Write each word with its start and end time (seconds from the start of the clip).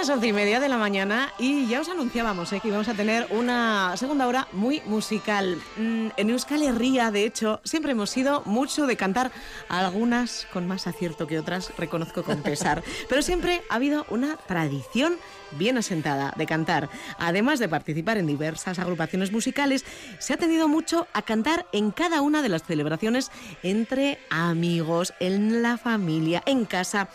las 0.00 0.08
once 0.08 0.28
y 0.28 0.32
media 0.32 0.60
de 0.60 0.70
la 0.70 0.78
mañana 0.78 1.30
y 1.38 1.66
ya 1.66 1.82
os 1.82 1.90
anunciábamos 1.90 2.50
eh, 2.54 2.60
que 2.60 2.68
íbamos 2.68 2.88
a 2.88 2.94
tener 2.94 3.26
una 3.28 3.94
segunda 3.98 4.26
hora 4.26 4.48
muy 4.52 4.80
musical. 4.86 5.60
Mm, 5.76 6.06
en 6.16 6.30
Euskal 6.30 6.62
Herria, 6.62 7.10
de 7.10 7.26
hecho, 7.26 7.60
siempre 7.64 7.92
hemos 7.92 8.08
sido 8.08 8.42
mucho 8.46 8.86
de 8.86 8.96
cantar, 8.96 9.30
algunas 9.68 10.46
con 10.54 10.66
más 10.66 10.86
acierto 10.86 11.26
que 11.26 11.38
otras, 11.38 11.70
reconozco 11.76 12.22
con 12.22 12.40
pesar, 12.40 12.82
pero 13.10 13.20
siempre 13.20 13.60
ha 13.68 13.74
habido 13.74 14.06
una 14.08 14.38
tradición 14.38 15.18
bien 15.50 15.76
asentada 15.76 16.32
de 16.34 16.46
cantar. 16.46 16.88
Además 17.18 17.58
de 17.58 17.68
participar 17.68 18.16
en 18.16 18.26
diversas 18.26 18.78
agrupaciones 18.78 19.32
musicales, 19.32 19.84
se 20.18 20.32
ha 20.32 20.38
tenido 20.38 20.66
mucho 20.66 21.08
a 21.12 21.20
cantar 21.20 21.66
en 21.72 21.90
cada 21.90 22.22
una 22.22 22.40
de 22.40 22.48
las 22.48 22.62
celebraciones 22.62 23.30
entre 23.62 24.18
amigos, 24.30 25.12
en 25.20 25.62
la 25.62 25.76
familia, 25.76 26.42
en 26.46 26.64
casa. 26.64 27.10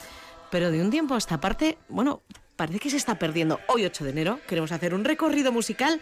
Pero 0.52 0.70
de 0.70 0.82
un 0.82 0.92
tiempo 0.92 1.16
a 1.16 1.18
esta 1.18 1.42
parte, 1.42 1.80
bueno, 1.90 2.22
parece 2.56 2.80
que 2.80 2.90
se 2.90 2.98
está 2.98 3.16
perdiendo. 3.16 3.60
Hoy 3.68 3.86
8 3.86 4.04
de 4.04 4.10
enero 4.10 4.40
queremos 4.48 4.72
hacer 4.72 4.94
un 4.94 5.04
recorrido 5.04 5.52
musical 5.52 6.02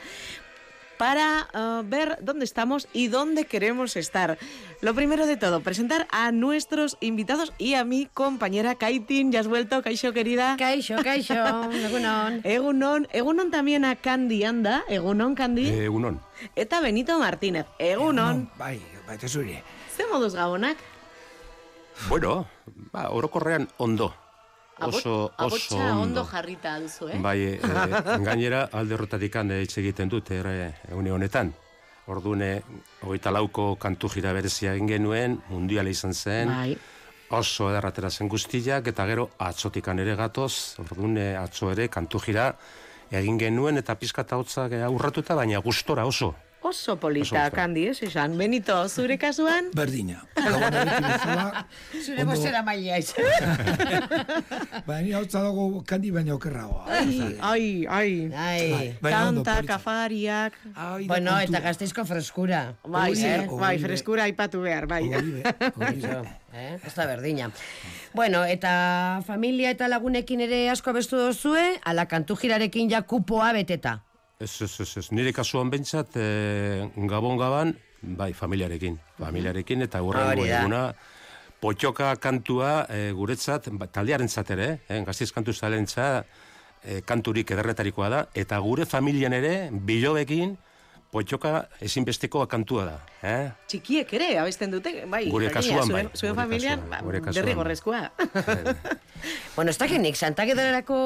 para 0.97 1.47
uh, 1.53 1.87
ver 1.87 2.17
dónde 2.21 2.45
estamos 2.45 2.87
y 2.93 3.07
dónde 3.07 3.45
queremos 3.45 3.95
estar. 3.97 4.37
Lo 4.81 4.93
primero 4.93 5.25
de 5.25 5.37
todo, 5.37 5.61
presentar 5.61 6.07
a 6.11 6.31
nuestros 6.31 6.97
invitados 7.01 7.51
y 7.57 7.73
a 7.73 7.83
mi 7.83 8.05
compañera 8.05 8.75
Kaitin. 8.75 9.31
¿Ya 9.31 9.39
has 9.39 9.47
vuelto, 9.47 9.81
Kaixo, 9.81 10.13
querida? 10.13 10.55
Kaixo, 10.57 10.95
Kaixo, 11.03 11.33
Egunon. 11.71 12.41
Egunon. 12.43 13.07
Egunon 13.11 13.51
también 13.51 13.85
a 13.85 13.95
Candy 13.95 14.43
Anda. 14.43 14.83
Egunon, 14.87 15.35
Candy. 15.35 15.67
Eh, 15.67 15.85
egunon. 15.85 16.21
Eta 16.55 16.79
Benito 16.79 17.17
Martínez. 17.19 17.65
Egunon. 17.79 18.49
Bai, 18.57 18.81
bai, 19.07 19.17
tesuri. 19.17 19.59
Ze 19.95 20.07
moduz 20.07 20.35
gabonak? 20.35 20.77
Bueno, 22.07 22.47
ba, 22.91 23.09
orokorrean 23.09 23.67
ondo. 23.77 24.22
Oso, 24.79 25.31
oso 25.37 25.77
ondo. 25.77 26.25
jarrita 26.25 26.79
duzu, 26.79 27.09
eh? 27.09 27.19
Bai, 27.21 27.39
e, 27.39 27.59
gainera 28.27 28.69
alde 28.71 28.95
horretatik 28.95 29.35
hitz 29.35 29.77
egiten 29.77 30.09
dut, 30.09 30.31
ere, 30.31 30.73
egun 30.89 31.07
honetan. 31.07 31.53
Ordune, 32.07 32.61
hogeita 33.01 33.31
lauko 33.31 33.75
kantu 33.79 34.09
jira 34.09 34.33
berezia 34.33 34.73
egin 34.73 34.87
genuen, 34.87 35.41
mundiala 35.49 35.89
izan 35.89 36.13
zen. 36.13 36.49
Bai. 36.49 36.77
Oso 37.29 37.69
edarratera 37.69 38.09
zen 38.09 38.27
guztiak, 38.27 38.87
eta 38.87 39.05
gero 39.05 39.29
atzotikan 39.39 39.99
ere 39.99 40.15
gatoz, 40.15 40.75
ordune 40.79 41.35
atzo 41.37 41.71
ere 41.71 41.87
kantu 41.87 42.19
jira 42.19 42.53
egin 43.11 43.37
genuen, 43.39 43.77
eta 43.77 43.95
pizkata 43.95 44.37
hotzak 44.37 44.73
aurratuta, 44.73 45.35
baina 45.35 45.59
gustora 45.59 46.05
oso. 46.05 46.33
Oso 46.63 46.95
polita, 46.95 47.49
kandi, 47.51 47.89
ez 47.91 47.99
esan. 48.07 48.37
Benito, 48.39 48.87
zure 48.87 49.17
kasuan? 49.19 49.65
Berdina. 49.75 50.21
zure 52.05 52.23
bozera 52.23 52.61
maila 52.63 52.95
ez. 53.01 53.11
Baina 54.87 55.17
hau 55.19 55.25
dago 55.27 55.65
kandi 55.87 56.11
baina 56.15 56.37
okerragoa. 56.37 56.85
Ai, 56.87 57.35
ai, 57.43 57.65
ai. 57.89 58.13
ai. 58.31 58.95
Kanta, 59.03 59.57
kafariak. 59.67 60.55
Ai, 60.71 61.03
bueno, 61.11 61.35
eta 61.43 61.59
gazteizko 61.67 62.07
freskura. 62.07 62.63
Bai, 62.87 63.11
eh? 63.19 63.43
bai, 63.51 63.75
freskura 63.83 64.29
aipatu 64.29 64.63
behar, 64.63 64.87
bai. 64.87 65.03
eh? 65.11 66.79
Ez 66.79 66.93
da 66.95 67.09
berdina. 67.11 67.51
Bueno, 68.15 68.45
eta 68.47 69.19
familia 69.27 69.75
eta 69.75 69.91
lagunekin 69.91 70.47
ere 70.47 70.63
asko 70.71 70.95
abestu 70.95 71.19
dozue, 71.19 71.73
ala 71.83 72.07
kantu 72.07 72.39
jirarekin 72.39 72.87
ja 72.95 73.03
kupoa 73.03 73.51
beteta. 73.51 73.99
Ez, 74.43 74.61
ez, 74.61 74.79
ez, 74.79 74.97
ez. 74.97 75.07
Nire 75.15 75.31
kasuan 75.31 75.69
bentsat, 75.71 76.17
e, 76.19 76.89
gabon 77.07 77.37
gaban, 77.39 77.71
bai, 78.01 78.33
familiarekin. 78.35 78.97
Familiarekin 79.19 79.85
eta 79.85 80.01
urrengo 80.03 80.43
eguna. 80.43 80.89
Potxoka 81.63 82.09
kantua 82.19 82.73
e, 82.91 83.13
guretzat, 83.15 83.69
ba, 83.79 83.87
taldearen 83.87 84.27
zatere, 84.27 84.67
eh? 84.91 84.99
gaztiz 85.07 85.29
kantu 85.31 85.55
zalentza, 85.55 86.07
e, 86.83 86.99
kanturik 87.07 87.53
ederretarikoa 87.55 88.09
da, 88.11 88.19
eta 88.35 88.59
gure 88.65 88.83
familian 88.89 89.31
ere, 89.37 89.53
bilobekin, 89.71 90.57
potxoka 91.13 91.67
ezinbesteko 91.83 92.43
kantua 92.49 92.85
da. 92.87 92.95
Eh? 93.23 93.51
Txikiek 93.69 94.09
ere, 94.17 94.29
abesten 94.41 94.73
dute, 94.73 94.93
bai. 95.09 95.23
Gure 95.31 95.51
kasuan, 95.53 95.91
bai. 95.93 96.03
Zuen 96.17 96.35
familian, 96.37 96.81
derri 97.29 97.53
gorrezkoa. 97.57 98.01
bueno, 99.55 99.69
ez 99.69 99.77
da 99.77 99.87
genik, 99.91 100.17
santagederako 100.17 100.97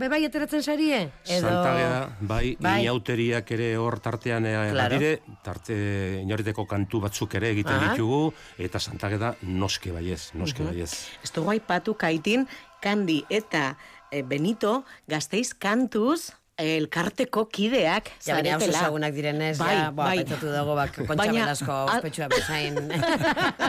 bebai 0.00 0.22
ateratzen 0.28 0.62
sarie? 0.62 1.00
Edo... 1.24 1.48
Santageda, 1.48 2.00
bai, 2.20 2.54
bai. 2.60 2.76
inauteriak 2.84 3.50
ere 3.56 3.72
hor 3.80 3.98
tartean 4.04 4.46
eh, 4.46 4.54
claro. 4.70 4.78
badire, 4.82 5.40
tarte 5.46 5.76
inoriteko 6.22 6.66
kantu 6.68 7.02
batzuk 7.08 7.38
ere 7.40 7.54
egiten 7.56 7.78
Aha. 7.78 7.92
ditugu, 7.94 8.30
eta 8.68 8.82
santageda 8.82 9.34
noske 9.42 9.94
baiez, 9.96 10.34
noske 10.34 10.62
uh 10.62 10.68
-huh. 10.68 10.74
baiez. 10.74 10.92
Ez 11.24 11.32
dugu 11.32 11.56
aipatu 11.56 11.96
kaitin, 11.96 12.46
kandi 12.82 13.24
eta 13.30 13.76
eh, 14.10 14.22
Benito, 14.22 14.84
gazteiz 15.08 15.54
kantuz, 15.54 16.36
elkarteko 16.56 17.44
kideak 17.52 18.08
ja, 18.24 18.36
baina 18.38 18.56
ezagunak 18.64 19.12
direnez, 19.14 19.56
bai, 19.60 19.74
ja, 19.76 19.90
boa, 19.92 20.08
bai. 20.08 20.18
pentsatu 20.22 20.52
dago, 20.52 20.76
bak, 20.78 20.94
kontxa 21.10 21.32
belasko, 21.32 21.78
ospetsua 21.92 22.28
bezain. 22.32 22.78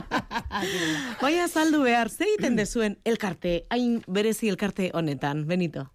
baina 1.23 1.47
saldu 1.47 1.83
behar, 1.83 2.09
ze 2.09 2.23
egiten 2.29 2.55
dezuen 2.61 2.97
elkarte, 3.05 3.59
hain 3.73 3.99
berezi 4.07 4.51
elkarte 4.53 4.91
honetan, 4.93 5.43
Benito? 5.47 5.87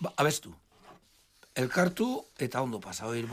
Ba, 0.00 0.12
abestu. 0.16 0.54
Elkartu 1.58 2.06
eta 2.38 2.60
ondo 2.62 2.78
pasa, 2.78 3.06
hori 3.06 3.24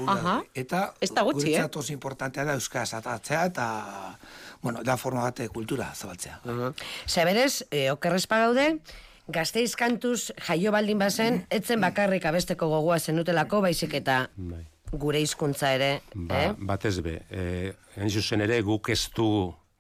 Eta 0.55 0.93
Ez 0.99 1.11
da 1.13 1.21
gutxi, 1.21 1.53
eh? 1.53 1.65
oso 1.65 1.93
importantea 1.93 2.43
da 2.43 2.53
euskara 2.53 2.97
atatzea 2.97 3.45
eta, 3.45 4.17
bueno, 4.61 4.81
da 4.83 4.97
forma 4.97 5.21
bate 5.21 5.47
kultura 5.47 5.91
zabaltzea. 5.93 6.39
Uh 6.43 6.51
-huh. 6.51 6.73
Zeberez, 7.07 7.65
eh, 7.69 7.91
okerrezpa 7.91 8.39
gaude, 8.39 8.79
gazteiz 9.27 9.75
kantuz 9.75 10.31
jaio 10.47 10.71
baldin 10.71 10.99
bazen, 10.99 11.41
etzen 11.49 11.81
bakarrik 11.81 12.25
abesteko 12.25 12.69
gogoa 12.69 12.99
zenutelako, 12.99 13.61
baizik 13.65 13.93
eta 14.01 14.25
bai. 14.35 14.63
gure 14.91 15.21
hizkuntza 15.21 15.73
ere. 15.75 15.89
Ba, 16.13 16.43
eh? 16.43 16.53
Batez 16.57 16.99
be, 17.01 17.17
e, 17.29 18.09
zuzen 18.09 18.41
ere 18.45 18.61
guk 18.61 18.89
ez 18.89 19.09
du 19.15 19.27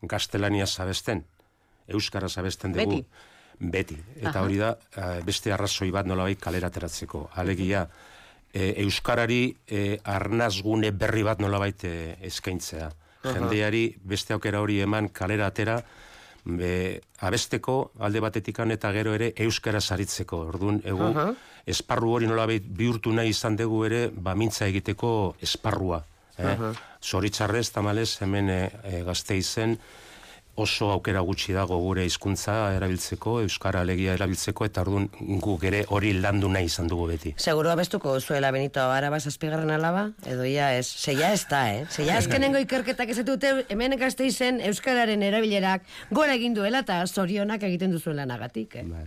gaztelania 0.01 0.65
zabesten, 0.65 1.23
euskara 1.87 2.29
zabesten 2.29 2.73
dugu. 2.73 3.01
Beti. 3.01 3.31
Beti. 3.71 3.97
Eta 4.19 4.41
hori 4.43 4.57
da, 4.59 4.75
e, 4.95 5.21
beste 5.23 5.53
arrazoi 5.53 5.91
bat 5.91 6.07
nolabait 6.09 6.39
kalera 6.41 6.69
teratzeko. 6.69 7.29
Alegia, 7.35 7.85
e, 8.51 8.73
euskarari 8.83 9.55
e, 9.67 9.99
arnazgune 10.03 10.91
berri 10.91 11.23
bat 11.23 11.39
nolabait 11.39 11.83
e, 11.83 12.15
eskaintzea. 12.31 12.89
Jendeari 13.25 13.87
beste 14.05 14.35
aukera 14.35 14.59
hori 14.61 14.81
eman 14.85 15.07
kalera 15.09 15.47
atera, 15.49 15.79
be, 16.45 17.01
abesteko 17.25 17.91
alde 17.99 18.21
batetikan 18.23 18.71
eta 18.71 18.91
gero 18.95 19.13
ere 19.17 19.31
euskara 19.45 19.81
saritzeko. 19.81 20.45
Orduan, 20.53 20.81
egu, 20.85 21.11
esparru 21.65 22.13
hori 22.17 22.29
nola 22.29 22.45
bihurtu 22.47 23.13
nahi 23.13 23.33
izan 23.33 23.57
dugu 23.59 23.83
ere, 23.89 24.07
ba, 24.09 24.35
mintza 24.35 24.67
egiteko 24.69 25.35
esparrua. 25.41 26.03
Eh? 26.37 26.55
Zoritzarrez, 27.01 27.69
tamalez, 27.71 28.09
hemen 28.21 28.49
e, 28.51 28.59
e, 28.83 29.03
gazte 29.07 29.37
izen, 29.39 29.77
oso 30.55 30.89
aukera 30.91 31.21
gutxi 31.27 31.53
dago 31.53 31.77
gure 31.83 32.05
hizkuntza 32.07 32.55
erabiltzeko, 32.75 33.39
euskara 33.43 33.81
alegia 33.83 34.15
erabiltzeko 34.15 34.65
eta 34.69 34.85
ordun 34.85 35.09
guk 35.43 35.63
ere 35.67 35.83
hori 35.89 36.13
landu 36.13 36.49
nahi 36.51 36.69
izan 36.71 36.87
dugu 36.91 37.09
beti. 37.11 37.33
Seguro 37.37 37.71
abestuko 37.71 38.15
zuela 38.19 38.51
Benito 38.55 38.81
Araba 38.81 39.19
zazpigarren 39.19 39.71
alaba 39.75 40.07
edo 40.25 40.47
ja 40.47 40.71
ez, 40.77 40.87
seia 40.87 41.33
ez 41.33 41.43
da, 41.51 41.61
eh? 41.73 41.85
Seia 41.89 42.17
azkenengo 42.21 42.61
ikerketak 42.63 43.11
ez 43.11 43.25
dute 43.27 43.53
hemen 43.69 43.97
gazteizen 43.99 44.61
euskararen 44.71 45.23
erabilerak 45.23 45.83
gora 46.11 46.39
egin 46.39 46.55
duela 46.55 46.85
eta 46.85 47.03
zorionak 47.07 47.63
egiten 47.67 47.91
duzuela 47.91 48.25
nagatik, 48.25 48.79
eh? 48.79 48.87
Bai. 48.87 49.05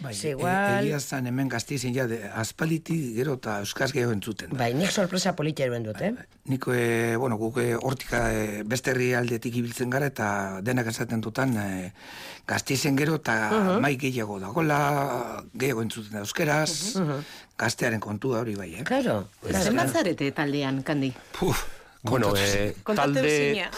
Bai, 0.00 0.14
e, 0.16 0.30
igual... 0.30 0.84
egia 0.86 0.98
zan 1.00 1.26
hemen 1.28 1.48
gaztizien 1.52 1.92
ja, 1.94 2.06
aspaliti 2.40 2.96
gero 3.16 3.34
eta 3.36 3.58
euskaz 3.64 3.90
geho 3.92 4.12
entzuten. 4.14 4.54
Bai, 4.56 4.70
nik 4.74 4.92
sorpresa 4.92 5.34
politia 5.36 5.66
eruen 5.68 5.84
dut, 5.84 6.00
eh? 6.00 6.12
Bai, 6.16 6.26
niko, 6.52 6.72
e, 6.72 7.16
bueno, 7.20 7.36
guk 7.40 7.60
e, 7.60 7.74
hortika 7.76 8.22
e, 8.32 8.62
beste 8.68 8.94
herri 8.94 9.10
aldetik 9.18 9.58
ibiltzen 9.60 9.92
gara 9.92 10.08
eta 10.08 10.28
denak 10.64 10.88
esaten 10.92 11.20
dutan 11.20 11.52
e, 11.60 11.66
gaztizen 12.48 12.96
gero 12.96 13.18
eta 13.20 13.36
uh 13.50 13.58
-huh. 13.58 13.80
mai 13.80 13.96
gehiago 13.96 14.38
da. 14.40 14.48
Gola 14.48 14.78
gehiago 15.52 15.82
entzuten 15.82 16.12
da 16.12 16.24
euskeraz, 16.24 16.96
uh 16.96 17.02
-huh. 17.02 17.20
gaztearen 17.58 18.00
kontua 18.00 18.40
hori 18.40 18.56
bai, 18.56 18.74
eh? 18.76 18.84
Claro. 18.84 19.28
Zer 19.50 19.72
matzarete 19.72 20.32
taldean, 20.32 20.82
kandi? 20.82 21.12
Puf. 21.38 21.80
Bueno, 22.02 22.32
eh, 22.34 22.74
talde 22.96 23.68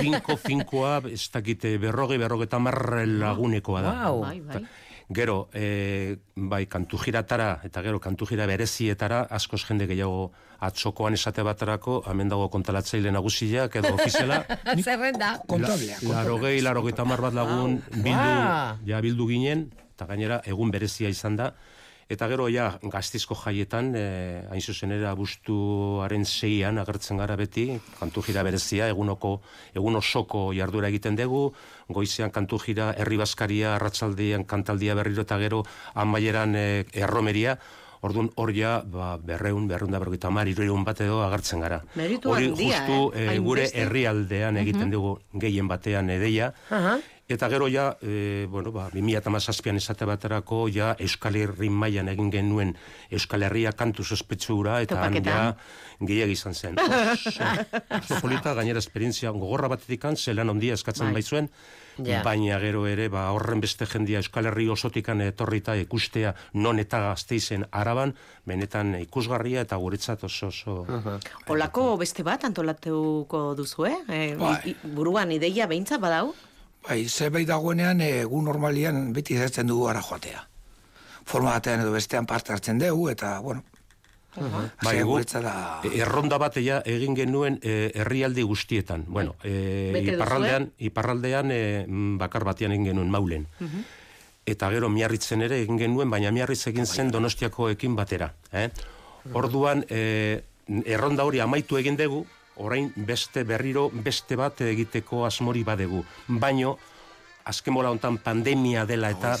finko 0.00 0.36
finkoa, 0.36 1.02
ez 1.06 1.30
dakite 1.30 1.78
berroge, 1.78 2.18
berroge 2.18 2.48
tamarra 2.50 3.04
lagunekoa 3.06 3.82
da. 3.82 3.92
Wow. 4.10 4.24
Bai, 4.24 4.40
bai. 4.40 4.64
Gero, 5.14 5.48
e, 5.54 6.16
bai, 6.34 6.64
kantu 6.66 6.98
jiratara, 6.98 7.60
eta 7.66 7.82
gero, 7.84 8.00
kantu 8.02 8.26
jira 8.26 8.46
berezietara, 8.50 9.22
askoz 9.30 9.62
jende 9.68 9.86
gehiago 9.86 10.32
atxokoan 10.64 11.14
esate 11.14 11.44
baterako, 11.46 12.00
hemen 12.10 12.32
dago 12.32 12.48
kontalatzaile 12.50 13.12
nagusiak, 13.14 13.76
edo 13.80 13.94
ofizela. 13.94 14.40
Zerrenda. 14.86 15.36
Kontablea. 15.46 16.00
Laro 16.10 16.40
gehi, 16.42 16.64
laro 16.66 16.82
gehi 16.86 16.96
tamar 16.98 17.22
bat 17.22 17.36
lagun, 17.36 17.78
bildu, 17.94 18.34
ja 18.90 19.00
bildu 19.04 19.28
ginen, 19.30 19.68
eta 19.94 20.08
gainera, 20.10 20.40
egun 20.50 20.74
berezia 20.74 21.12
izan 21.12 21.38
da, 21.38 21.52
Eta 22.08 22.28
gero, 22.28 22.48
ja, 22.52 22.66
gaztizko 22.92 23.36
jaietan, 23.38 23.92
e, 23.96 24.04
hain 24.52 24.60
zuzen 24.60 24.92
ere, 24.92 25.06
abuztuaren 25.08 26.24
zeian 26.24 26.78
agertzen 26.82 27.20
gara 27.22 27.36
beti, 27.40 27.68
kantu 27.98 28.24
jira 28.26 28.42
berezia, 28.44 28.88
egunoko, 28.92 29.38
egun 29.74 29.96
osoko 29.96 30.50
jardura 30.56 30.90
egiten 30.92 31.16
dugu, 31.16 31.46
goizean 31.88 32.30
kantu 32.34 32.60
jira, 32.60 32.92
herri 32.98 33.16
baskaria, 33.20 33.74
arratsaldean 33.78 34.44
kantaldia 34.44 34.94
berriro 34.98 35.24
eta 35.24 35.40
gero, 35.40 35.64
amaieran 35.94 36.54
e, 36.60 36.68
erromeria, 36.92 37.58
Orduan 38.04 38.28
hor 38.36 38.50
ja, 38.52 38.82
ba, 38.84 39.14
berreun, 39.16 39.64
berreun 39.64 39.94
da 39.94 40.00
berrogeita 40.02 40.28
mar, 40.28 40.48
irureun 40.50 40.82
bat 40.84 40.98
edo 41.00 41.22
agertzen 41.24 41.62
gara. 41.64 41.78
Meritu 41.96 42.34
Hori 42.34 42.50
handia, 42.50 42.82
justu 42.82 42.98
eh? 43.16 43.30
eh, 43.32 43.38
gure 43.40 43.64
herrialdean 43.72 44.60
egiten 44.60 44.92
dugu 44.92 45.14
gehien 45.40 45.70
batean 45.70 46.12
edeia. 46.12 46.50
Aha. 46.68 46.98
Eta 47.26 47.48
gero 47.48 47.68
ja, 47.72 47.96
e, 48.02 48.46
bueno, 48.50 48.68
ba, 48.70 48.90
2008an 48.92 49.78
esate 49.78 50.04
baterako, 50.04 50.66
ja 50.68 50.90
Euskal 51.00 51.38
Herri 51.40 51.70
mailan 51.72 52.10
egin 52.12 52.28
genuen 52.30 52.74
Euskal 53.08 53.46
Herria 53.46 53.72
kantu 53.72 54.04
sospetsura, 54.04 54.82
eta 54.84 55.00
han 55.00 55.16
ja 55.24 55.56
gehiag 56.04 56.28
izan 56.28 56.52
zen. 56.52 56.76
Oso, 56.76 58.20
polita, 58.20 58.52
gainera 58.52 58.78
esperientzia 58.78 59.32
gogorra 59.32 59.72
batetik 59.72 60.04
an, 60.04 60.20
zelan 60.20 60.52
ondia 60.52 60.76
eskatzen 60.76 61.06
Bai. 61.06 61.14
baitzuen, 61.22 61.50
Ja. 62.04 62.24
baina 62.26 62.58
gero 62.58 62.88
ere, 62.90 63.08
ba, 63.08 63.28
horren 63.30 63.60
beste 63.62 63.86
jendia 63.86 64.18
Euskal 64.18 64.50
Herri 64.50 64.68
osotikan 64.68 65.20
etorrita 65.22 65.76
ikustea 65.80 66.34
non 66.54 66.78
eta 66.82 66.98
gazteizen 67.08 67.64
araban, 67.70 68.16
benetan 68.44 68.96
ikusgarria 69.00 69.62
eta 69.62 69.76
guretzat 69.76 70.24
oso 70.24 70.48
oso... 70.48 70.80
Olako 71.48 71.96
beste 71.96 72.22
bat 72.26 72.44
antolatuko 72.44 73.54
duzu, 73.54 73.86
eh? 73.86 74.00
eh 74.08 74.34
Bai. 74.36 74.58
i- 74.66 74.76
buruan 74.92 75.32
ideia 75.32 75.66
behintzat 75.70 76.00
badau? 76.02 76.34
Bai, 76.88 77.08
zerbait 77.08 77.48
dagoenean, 77.48 78.00
eh, 78.00 78.20
egun 78.22 78.44
normalian 78.44 79.12
beti 79.16 79.38
zertzen 79.40 79.66
dugu 79.66 79.88
ara 79.88 80.02
joatea. 80.02 80.48
Forma 81.24 81.54
batean 81.56 81.80
edo 81.80 81.92
bestean 81.92 82.26
parte 82.26 82.52
hartzen 82.52 82.78
dugu, 82.78 83.08
eta, 83.08 83.38
bueno, 83.40 83.64
Bai, 84.34 84.70
Bai, 84.82 85.02
gu, 85.06 85.20
da... 85.44 85.80
erronda 85.94 86.38
bat 86.42 86.56
ja 86.58 86.80
egin 86.90 87.14
genuen 87.14 87.60
e, 87.62 87.92
herrialde 87.94 88.42
guztietan. 88.42 89.04
Bueno, 89.06 89.36
e, 89.44 89.92
duzue? 89.94 90.16
iparraldean, 90.16 90.70
iparraldean 90.88 91.52
e, 91.54 91.60
bakar 92.18 92.46
batean 92.48 92.74
egin 92.74 92.88
genuen 92.90 93.12
maulen. 93.14 93.46
Eta 94.44 94.70
gero 94.74 94.90
miarritzen 94.90 95.44
ere 95.46 95.60
egin 95.62 95.78
genuen, 95.78 96.10
baina 96.10 96.32
miarritz 96.34 96.66
egin 96.72 96.86
zen 96.86 97.12
donostiakoekin 97.14 97.94
batera. 97.94 98.32
Eh? 98.52 98.66
Orduan, 99.32 99.84
e, 99.88 100.42
erronda 100.84 101.24
hori 101.24 101.40
amaitu 101.40 101.78
egin 101.78 101.96
dugu, 102.00 102.24
orain 102.56 102.92
beste 102.96 103.44
berriro 103.44 103.88
beste 103.90 104.36
bat 104.36 104.60
egiteko 104.60 105.24
asmori 105.26 105.64
badegu. 105.64 106.04
Baino, 106.28 106.76
azken 107.44 107.74
bola 107.74 107.90
hontan 107.90 108.18
pandemia 108.18 108.84
dela 108.86 109.10
eta 109.10 109.34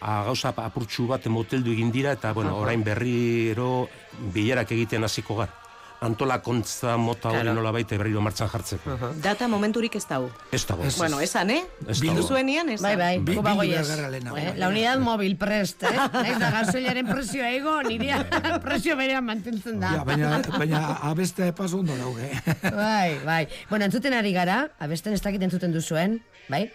a, 0.00 0.22
gauza 0.24 0.52
apurtxu 0.56 1.06
bat 1.06 1.26
moteldu 1.26 1.72
egin 1.72 1.90
dira 1.94 2.12
eta 2.12 2.32
bueno, 2.32 2.56
orain 2.58 2.84
berriro 2.84 3.88
bilerak 4.34 4.72
egiten 4.72 5.04
hasiko 5.04 5.36
gar. 5.42 5.67
Antolakontza 6.00 6.96
mota 6.96 7.28
hori 7.30 7.40
Claro. 7.42 7.54
nola 7.54 7.70
baite 7.74 7.96
berriro 7.98 8.20
martxan 8.20 8.48
jartzeko. 8.48 8.96
Data 9.22 9.48
momenturik 9.48 9.96
ez 9.96 10.04
dau. 10.06 10.30
Ez 10.52 10.64
dago. 10.66 10.84
Bueno, 10.96 11.18
esan, 11.20 11.50
eh? 11.50 11.64
Ez 11.88 11.98
Bildu 12.00 12.22
dago. 12.22 12.28
zuenian, 12.28 12.68
ez 12.68 12.80
Bai, 12.80 12.96
bai, 12.96 13.18
Bi- 13.18 13.34
gara 13.34 14.08
lehenago, 14.08 14.36
Eh, 14.36 14.50
bai. 14.50 14.58
La 14.58 14.68
unidad 14.68 14.98
móvil 15.00 15.36
prest, 15.36 15.82
eh? 15.82 15.88
Naiz 16.12 16.38
da 16.38 16.50
gasoilaren 16.50 17.06
presioa 17.06 17.50
ego, 17.50 17.82
nirea 17.82 18.24
presio 18.62 18.96
berean 18.96 19.24
mantentzen 19.24 19.80
da. 19.80 19.90
Ja, 19.96 20.04
baina, 20.04 20.40
baina 20.56 20.98
abeste 21.02 21.52
pasu 21.52 21.80
ondo 21.80 21.96
daude. 21.96 22.30
Bai, 22.62 23.18
bai. 23.24 23.48
Bueno, 23.68 23.84
entzuten 23.86 24.14
ari 24.14 24.32
gara, 24.32 24.68
abesten 24.78 25.12
ez 25.14 25.22
dakit 25.22 25.42
entzuten 25.42 25.72
duzuen, 25.72 26.20
bai? 26.48 26.70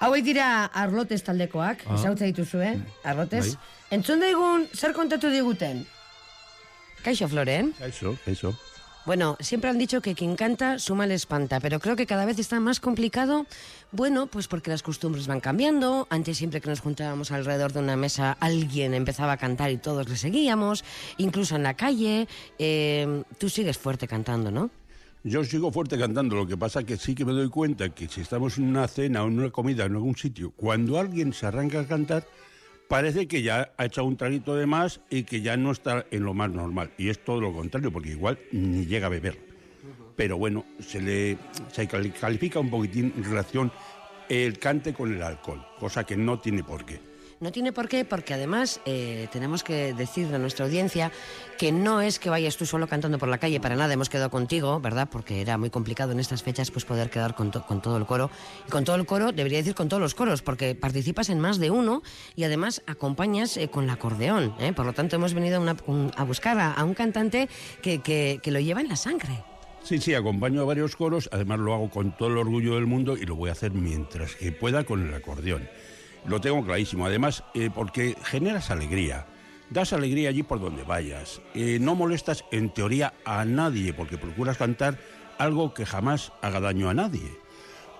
Hauek 0.00 0.22
dira 0.24 0.64
arlotez 0.66 1.24
taldekoak, 1.26 1.82
ah. 1.88 1.94
ezautza 1.98 2.24
dituzue, 2.24 2.76
arlotez. 3.02 3.56
Bai. 3.56 3.58
Entzun 3.98 4.20
daigun, 4.20 4.68
zer 4.74 4.92
kontatu 4.94 5.28
diguten? 5.30 5.86
Kaixo, 7.08 7.26
Floren. 7.26 7.72
Eso, 7.80 8.18
eso. 8.26 8.54
Bueno, 9.06 9.38
siempre 9.40 9.70
han 9.70 9.78
dicho 9.78 10.02
que 10.02 10.14
quien 10.14 10.36
canta 10.36 10.78
suma 10.78 11.06
le 11.06 11.14
espanta, 11.14 11.58
pero 11.58 11.80
creo 11.80 11.96
que 11.96 12.04
cada 12.04 12.26
vez 12.26 12.38
está 12.38 12.60
más 12.60 12.80
complicado. 12.80 13.46
Bueno, 13.92 14.26
pues 14.26 14.46
porque 14.46 14.68
las 14.68 14.82
costumbres 14.82 15.26
van 15.26 15.40
cambiando. 15.40 16.06
Antes 16.10 16.36
siempre 16.36 16.60
que 16.60 16.68
nos 16.68 16.80
juntábamos 16.80 17.32
alrededor 17.32 17.72
de 17.72 17.80
una 17.80 17.96
mesa 17.96 18.36
alguien 18.40 18.92
empezaba 18.92 19.32
a 19.32 19.36
cantar 19.38 19.70
y 19.70 19.78
todos 19.78 20.06
le 20.06 20.16
seguíamos. 20.16 20.84
Incluso 21.16 21.56
en 21.56 21.62
la 21.62 21.72
calle. 21.72 22.28
Eh, 22.58 23.22
tú 23.38 23.48
sigues 23.48 23.78
fuerte 23.78 24.06
cantando, 24.06 24.50
¿no? 24.50 24.68
Yo 25.24 25.42
sigo 25.44 25.72
fuerte 25.72 25.98
cantando, 25.98 26.36
lo 26.36 26.46
que 26.46 26.58
pasa 26.58 26.84
que 26.84 26.98
sí 26.98 27.14
que 27.14 27.24
me 27.24 27.32
doy 27.32 27.48
cuenta 27.48 27.88
que 27.88 28.06
si 28.06 28.20
estamos 28.20 28.58
en 28.58 28.64
una 28.64 28.86
cena 28.86 29.24
o 29.24 29.28
en 29.28 29.38
una 29.38 29.50
comida 29.50 29.86
en 29.86 29.94
algún 29.94 30.14
sitio, 30.14 30.50
cuando 30.50 30.98
alguien 30.98 31.32
se 31.32 31.46
arranca 31.46 31.80
a 31.80 31.86
cantar, 31.86 32.26
parece 32.88 33.28
que 33.28 33.42
ya 33.42 33.70
ha 33.76 33.84
echado 33.84 34.06
un 34.06 34.16
traguito 34.16 34.56
de 34.56 34.66
más 34.66 35.00
y 35.10 35.22
que 35.24 35.40
ya 35.42 35.56
no 35.56 35.70
está 35.70 36.06
en 36.10 36.24
lo 36.24 36.34
más 36.34 36.50
normal. 36.50 36.90
Y 36.98 37.10
es 37.10 37.22
todo 37.22 37.40
lo 37.40 37.52
contrario, 37.52 37.92
porque 37.92 38.10
igual 38.10 38.38
ni 38.50 38.86
llega 38.86 39.06
a 39.06 39.10
beber. 39.10 39.38
Pero 40.16 40.36
bueno, 40.38 40.64
se 40.80 41.00
le 41.00 41.38
se 41.72 41.86
cali- 41.86 42.10
califica 42.10 42.58
un 42.58 42.70
poquitín 42.70 43.12
en 43.16 43.24
relación 43.24 43.70
el 44.28 44.58
cante 44.58 44.92
con 44.92 45.14
el 45.14 45.22
alcohol, 45.22 45.64
cosa 45.78 46.04
que 46.04 46.16
no 46.16 46.38
tiene 46.40 46.64
por 46.64 46.84
qué. 46.84 46.98
No 47.40 47.52
tiene 47.52 47.72
por 47.72 47.88
qué, 47.88 48.04
porque 48.04 48.34
además 48.34 48.80
eh, 48.84 49.28
tenemos 49.30 49.62
que 49.62 49.94
decirle 49.94 50.34
a 50.34 50.38
nuestra 50.40 50.64
audiencia 50.66 51.12
que 51.56 51.70
no 51.70 52.00
es 52.00 52.18
que 52.18 52.30
vayas 52.30 52.56
tú 52.56 52.66
solo 52.66 52.88
cantando 52.88 53.16
por 53.18 53.28
la 53.28 53.38
calle, 53.38 53.60
para 53.60 53.76
nada 53.76 53.94
hemos 53.94 54.08
quedado 54.08 54.28
contigo, 54.28 54.80
¿verdad? 54.80 55.08
Porque 55.08 55.40
era 55.40 55.56
muy 55.56 55.70
complicado 55.70 56.10
en 56.10 56.18
estas 56.18 56.42
fechas 56.42 56.72
pues 56.72 56.84
poder 56.84 57.10
quedar 57.10 57.36
con, 57.36 57.52
to- 57.52 57.64
con 57.64 57.80
todo 57.80 57.96
el 57.96 58.06
coro. 58.06 58.28
Y 58.66 58.70
con 58.72 58.82
todo 58.82 58.96
el 58.96 59.06
coro, 59.06 59.30
debería 59.30 59.58
decir 59.58 59.76
con 59.76 59.88
todos 59.88 60.00
los 60.00 60.16
coros, 60.16 60.42
porque 60.42 60.74
participas 60.74 61.28
en 61.30 61.38
más 61.38 61.58
de 61.60 61.70
uno 61.70 62.02
y 62.34 62.42
además 62.42 62.82
acompañas 62.88 63.56
eh, 63.56 63.68
con 63.68 63.84
el 63.84 63.90
acordeón. 63.90 64.52
¿eh? 64.58 64.72
Por 64.72 64.84
lo 64.86 64.92
tanto, 64.92 65.14
hemos 65.14 65.32
venido 65.32 65.62
a, 66.16 66.24
buscar 66.24 66.58
a, 66.58 66.72
a 66.72 66.82
un 66.82 66.94
cantante 66.94 67.48
que, 67.82 68.00
que- 68.00 68.40
que 68.42 68.50
lo 68.50 68.58
lleva 68.58 68.80
en 68.80 68.88
la 68.88 68.96
sangre. 68.96 69.44
Sí, 69.84 69.98
sí, 69.98 70.12
acompaño 70.12 70.60
a 70.62 70.64
varios 70.64 70.96
coros, 70.96 71.28
además 71.30 71.60
lo 71.60 71.72
hago 71.72 71.88
con 71.88 72.16
todo 72.16 72.30
el 72.30 72.36
orgullo 72.38 72.74
del 72.74 72.86
mundo 72.86 73.16
y 73.16 73.26
lo 73.26 73.36
voy 73.36 73.48
a 73.50 73.52
hacer 73.52 73.70
mientras 73.70 74.34
que 74.34 74.50
pueda 74.50 74.82
con 74.82 75.06
el 75.06 75.14
acordeón. 75.14 75.68
Lo 76.26 76.40
tengo 76.40 76.64
clarísimo, 76.64 77.06
además, 77.06 77.44
eh, 77.54 77.70
porque 77.74 78.16
generas 78.24 78.70
alegría, 78.70 79.26
das 79.70 79.92
alegría 79.92 80.28
allí 80.28 80.42
por 80.42 80.60
donde 80.60 80.82
vayas, 80.82 81.40
eh, 81.54 81.78
no 81.80 81.94
molestas 81.94 82.44
en 82.50 82.70
teoría 82.70 83.14
a 83.24 83.44
nadie, 83.44 83.92
porque 83.92 84.18
procuras 84.18 84.56
cantar 84.56 84.98
algo 85.38 85.74
que 85.74 85.86
jamás 85.86 86.32
haga 86.42 86.60
daño 86.60 86.88
a 86.88 86.94
nadie. 86.94 87.30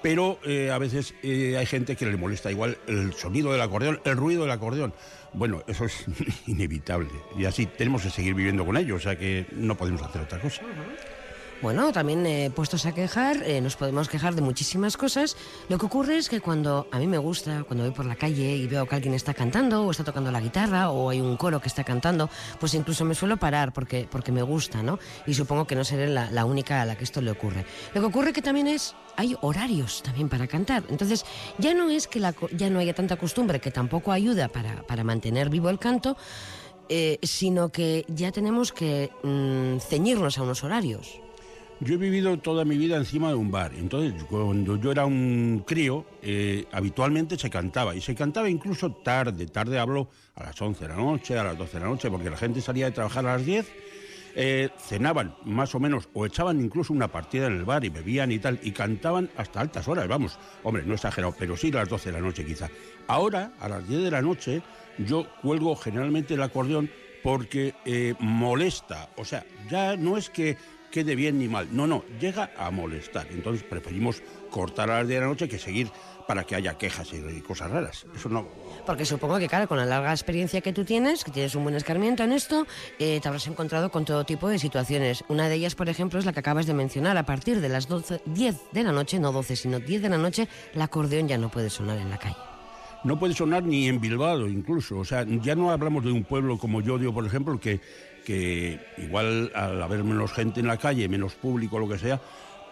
Pero 0.02 0.38
eh, 0.44 0.70
a 0.70 0.78
veces 0.78 1.12
hay 1.24 1.66
gente 1.66 1.96
que 1.96 2.06
le 2.06 2.16
molesta 2.16 2.52
igual 2.52 2.78
el 2.86 3.14
sonido 3.14 3.50
del 3.50 3.60
acordeón, 3.60 4.00
el 4.04 4.16
ruido 4.16 4.42
del 4.42 4.52
acordeón. 4.52 4.94
Bueno, 5.32 5.62
eso 5.66 5.86
es 5.86 6.04
inevitable. 6.46 7.10
Y 7.36 7.46
así 7.46 7.66
tenemos 7.66 8.02
que 8.02 8.10
seguir 8.10 8.34
viviendo 8.34 8.64
con 8.64 8.76
ello, 8.76 8.94
o 8.94 9.00
sea 9.00 9.18
que 9.18 9.46
no 9.52 9.76
podemos 9.76 10.02
hacer 10.02 10.22
otra 10.22 10.40
cosa. 10.40 10.62
Bueno, 11.60 11.92
también 11.92 12.24
eh, 12.24 12.52
puestos 12.54 12.86
a 12.86 12.94
quejar, 12.94 13.42
eh, 13.42 13.60
nos 13.60 13.74
podemos 13.74 14.08
quejar 14.08 14.36
de 14.36 14.42
muchísimas 14.42 14.96
cosas. 14.96 15.36
Lo 15.68 15.76
que 15.76 15.86
ocurre 15.86 16.16
es 16.16 16.28
que 16.28 16.40
cuando 16.40 16.86
a 16.92 17.00
mí 17.00 17.08
me 17.08 17.18
gusta, 17.18 17.64
cuando 17.64 17.82
voy 17.82 17.92
por 17.92 18.06
la 18.06 18.14
calle 18.14 18.54
y 18.54 18.68
veo 18.68 18.86
que 18.86 18.94
alguien 18.94 19.12
está 19.12 19.34
cantando 19.34 19.84
o 19.84 19.90
está 19.90 20.04
tocando 20.04 20.30
la 20.30 20.40
guitarra 20.40 20.90
o 20.90 21.10
hay 21.10 21.20
un 21.20 21.36
coro 21.36 21.60
que 21.60 21.66
está 21.66 21.82
cantando, 21.82 22.30
pues 22.60 22.74
incluso 22.74 23.04
me 23.04 23.16
suelo 23.16 23.38
parar 23.38 23.72
porque, 23.72 24.06
porque 24.08 24.30
me 24.30 24.42
gusta, 24.42 24.84
¿no? 24.84 25.00
Y 25.26 25.34
supongo 25.34 25.66
que 25.66 25.74
no 25.74 25.82
seré 25.82 26.06
la, 26.06 26.44
única 26.44 26.80
a 26.80 26.84
la 26.84 26.96
que 26.96 27.02
esto 27.02 27.20
le 27.20 27.32
ocurre. 27.32 27.66
Lo 27.92 28.02
que 28.02 28.06
ocurre 28.06 28.32
que 28.32 28.40
también 28.40 28.68
es, 28.68 28.94
hay 29.16 29.36
horarios 29.40 30.04
también 30.04 30.28
para 30.28 30.46
cantar. 30.46 30.84
Entonces, 30.90 31.24
ya 31.58 31.74
no 31.74 31.90
es 31.90 32.06
que 32.06 32.20
la 32.20 32.36
ya 32.52 32.70
no 32.70 32.78
haya 32.78 32.94
tanta 32.94 33.16
costumbre, 33.16 33.58
que 33.58 33.72
tampoco 33.72 34.12
ayuda 34.12 34.46
para, 34.46 34.86
para 34.86 35.02
mantener 35.02 35.50
vivo 35.50 35.70
el 35.70 35.80
canto, 35.80 36.16
eh, 36.88 37.18
sino 37.24 37.70
que 37.70 38.04
ya 38.06 38.30
tenemos 38.30 38.72
que 38.72 39.10
mm, 39.24 39.80
ceñirnos 39.80 40.38
a 40.38 40.42
unos 40.42 40.62
horarios. 40.62 41.20
Yo 41.80 41.94
he 41.94 41.96
vivido 41.96 42.36
toda 42.38 42.64
mi 42.64 42.76
vida 42.76 42.96
encima 42.96 43.28
de 43.28 43.36
un 43.36 43.52
bar. 43.52 43.72
Entonces, 43.74 44.24
cuando 44.24 44.76
yo 44.76 44.90
era 44.90 45.06
un 45.06 45.62
crío, 45.64 46.04
eh, 46.22 46.66
habitualmente 46.72 47.38
se 47.38 47.50
cantaba. 47.50 47.94
Y 47.94 48.00
se 48.00 48.16
cantaba 48.16 48.50
incluso 48.50 48.90
tarde. 48.90 49.46
Tarde 49.46 49.78
hablo 49.78 50.08
a 50.34 50.42
las 50.42 50.60
11 50.60 50.82
de 50.84 50.88
la 50.88 50.96
noche, 50.96 51.38
a 51.38 51.44
las 51.44 51.56
12 51.56 51.74
de 51.74 51.80
la 51.84 51.90
noche, 51.90 52.10
porque 52.10 52.30
la 52.30 52.36
gente 52.36 52.60
salía 52.60 52.86
de 52.86 52.92
trabajar 52.92 53.24
a 53.26 53.36
las 53.36 53.46
10. 53.46 53.72
eh, 54.34 54.68
cenaban 54.78 55.34
más 55.44 55.74
o 55.74 55.80
menos 55.80 56.08
o 56.12 56.24
echaban 56.24 56.60
incluso 56.60 56.92
una 56.92 57.08
partida 57.08 57.46
en 57.46 57.54
el 57.54 57.64
bar 57.64 57.84
y 57.84 57.88
bebían 57.88 58.30
y 58.30 58.38
tal 58.38 58.60
y 58.62 58.70
cantaban 58.70 59.30
hasta 59.36 59.60
altas 59.60 59.88
horas, 59.88 60.06
vamos, 60.06 60.38
hombre, 60.62 60.84
no 60.86 60.94
exagerado, 60.94 61.34
pero 61.36 61.56
sí 61.56 61.70
a 61.72 61.76
las 61.78 61.88
12 61.88 62.10
de 62.10 62.12
la 62.12 62.24
noche 62.24 62.44
quizá. 62.44 62.68
Ahora, 63.08 63.52
a 63.58 63.68
las 63.68 63.88
10 63.88 64.02
de 64.04 64.10
la 64.12 64.22
noche, 64.22 64.62
yo 64.98 65.26
cuelgo 65.42 65.74
generalmente 65.74 66.34
el 66.34 66.42
acordeón 66.42 66.88
porque 67.24 67.74
eh, 67.84 68.14
molesta, 68.20 69.08
o 69.16 69.24
sea, 69.24 69.44
ya 69.68 69.96
no 69.96 70.16
es 70.16 70.30
que 70.30 70.56
quede 70.90 71.14
bien 71.14 71.38
ni 71.38 71.48
mal, 71.48 71.68
no, 71.72 71.86
no, 71.86 72.04
llega 72.20 72.50
a 72.56 72.70
molestar. 72.70 73.26
Entonces 73.30 73.62
preferimos 73.62 74.22
cortar 74.50 74.90
a 74.90 74.98
las 74.98 75.08
10 75.08 75.18
de 75.18 75.20
la 75.20 75.30
noche 75.30 75.48
que 75.48 75.58
seguir 75.58 75.90
para 76.28 76.44
que 76.44 76.54
haya 76.54 76.76
quejas 76.76 77.08
y, 77.14 77.40
cosas 77.40 77.70
raras. 77.70 78.04
Eso 78.14 78.28
no, 78.28 78.46
Porque 78.84 79.06
supongo 79.06 79.38
que, 79.38 79.48
claro, 79.48 79.66
con 79.66 79.78
la 79.78 79.86
larga 79.86 80.10
experiencia 80.10 80.60
que 80.60 80.74
tú 80.74 80.84
tienes, 80.84 81.24
que 81.24 81.30
tienes 81.30 81.54
un 81.54 81.62
buen 81.62 81.74
escarmiento 81.74 82.22
en 82.22 82.32
esto, 82.32 82.66
eh, 82.98 83.18
te 83.22 83.28
habrás 83.28 83.46
encontrado 83.46 83.90
con 83.90 84.04
todo 84.04 84.24
tipo 84.24 84.46
de 84.50 84.58
situaciones. 84.58 85.24
Una 85.28 85.48
de 85.48 85.54
ellas, 85.54 85.74
por 85.74 85.88
ejemplo, 85.88 86.18
es 86.18 86.26
la 86.26 86.34
que 86.34 86.40
acabas 86.40 86.66
de 86.66 86.74
mencionar. 86.74 87.16
A 87.16 87.24
partir 87.24 87.62
de 87.62 87.70
las 87.70 87.88
12, 87.88 88.20
10 88.26 88.56
de 88.72 88.82
la 88.82 88.92
noche, 88.92 89.18
no 89.18 89.32
12, 89.32 89.56
sino 89.56 89.80
10 89.80 90.02
de 90.02 90.08
la 90.10 90.18
noche, 90.18 90.48
el 90.74 90.82
acordeón 90.82 91.28
ya 91.28 91.38
no 91.38 91.50
puede 91.50 91.70
sonar 91.70 91.96
en 91.96 92.10
la 92.10 92.18
calle. 92.18 92.36
no 93.04 93.18
puede 93.18 93.32
sonar 93.32 93.62
ni 93.62 93.88
en 93.88 93.98
Bilbao 93.98 94.46
incluso. 94.48 94.98
O 94.98 95.04
sea, 95.06 95.24
ya 95.24 95.54
no 95.54 95.70
hablamos 95.70 96.04
de 96.04 96.12
un 96.12 96.24
pueblo 96.24 96.58
como 96.58 96.82
Yodio, 96.82 97.14
por 97.14 97.24
ejemplo, 97.24 97.58
que, 97.58 97.80
que 98.28 98.78
igual 98.98 99.50
al 99.54 99.80
haber 99.80 100.04
menos 100.04 100.34
gente 100.34 100.60
en 100.60 100.66
la 100.66 100.76
calle, 100.76 101.08
menos 101.08 101.32
público, 101.32 101.78
lo 101.78 101.88
que 101.88 101.96
sea, 101.96 102.20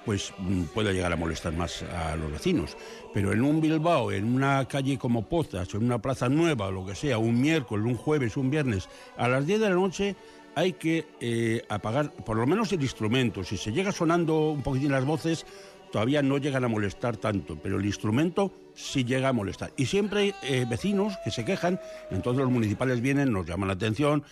pues 0.05 0.35
mm, 0.37 0.65
puede 0.75 0.93
llegar 0.93 1.11
a 1.15 1.17
molestar 1.17 1.55
más 1.55 1.83
a 1.83 2.15
los 2.15 2.31
vecinos. 2.31 2.77
Pero 3.15 3.33
en 3.33 3.41
un 3.41 3.63
Bilbao, 3.63 4.13
en 4.13 4.35
una 4.35 4.69
calle 4.69 4.99
como 4.99 5.31
Pozas, 5.31 5.73
en 5.73 5.85
una 5.85 5.99
plaza 5.99 6.29
nueva, 6.29 6.71
lo 6.71 6.85
que 6.85 6.95
sea, 6.95 7.17
un 7.17 7.41
miércoles, 7.41 7.87
un 7.87 7.97
jueves, 7.97 8.37
un 8.37 8.51
viernes, 8.51 8.91
a 9.17 9.29
las 9.29 9.47
10 9.47 9.61
de 9.61 9.69
la 9.71 9.75
noche 9.77 10.15
hay 10.55 10.75
que 10.75 11.07
eh, 11.23 11.63
apagar 11.71 12.13
por 12.13 12.37
lo 12.37 12.47
menos 12.47 12.71
el 12.73 12.83
instrumento. 12.83 13.43
Si 13.43 13.57
se 13.57 13.73
llega 13.73 13.93
sonando 13.93 14.51
un 14.51 14.63
poquitín 14.63 14.93
las 14.93 15.07
voces, 15.07 15.47
todavía 15.91 16.21
no 16.21 16.37
llegan 16.37 16.65
a 16.65 16.69
molestar 16.69 17.17
tanto, 17.17 17.57
pero 17.63 17.79
el 17.79 17.87
instrumento 17.87 18.53
sí 18.75 19.05
llega 19.05 19.31
a 19.31 19.33
molestar. 19.33 19.73
Y 19.79 19.87
siempre 19.87 20.21
hay 20.21 20.35
eh, 20.43 20.67
vecinos 20.69 21.15
que 21.25 21.31
se 21.31 21.47
quejan, 21.47 21.81
entonces 22.11 22.43
los 22.43 22.53
municipales 22.53 23.01
vienen, 23.01 23.33
nos 23.33 23.47
llaman 23.47 23.69
la 23.69 23.75
atención 23.75 24.23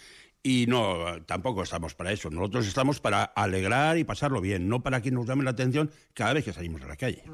y 0.46 0.66
no, 0.68 1.22
tampoco 1.24 1.62
estamos 1.62 1.94
para 1.94 2.12
eso. 2.12 2.28
Nosotros 2.28 2.66
estamos 2.66 3.00
para 3.00 3.24
alegrar 3.24 3.96
y 3.96 4.04
pasarlo 4.04 4.42
bien, 4.42 4.68
no 4.68 4.82
para 4.82 5.00
que 5.00 5.10
nos 5.10 5.26
llamen 5.26 5.46
la 5.46 5.52
atención 5.52 5.90
cada 6.12 6.34
vez 6.34 6.44
que 6.44 6.52
salimos 6.52 6.82
a 6.82 6.86
la 6.86 6.96
calle. 6.96 7.24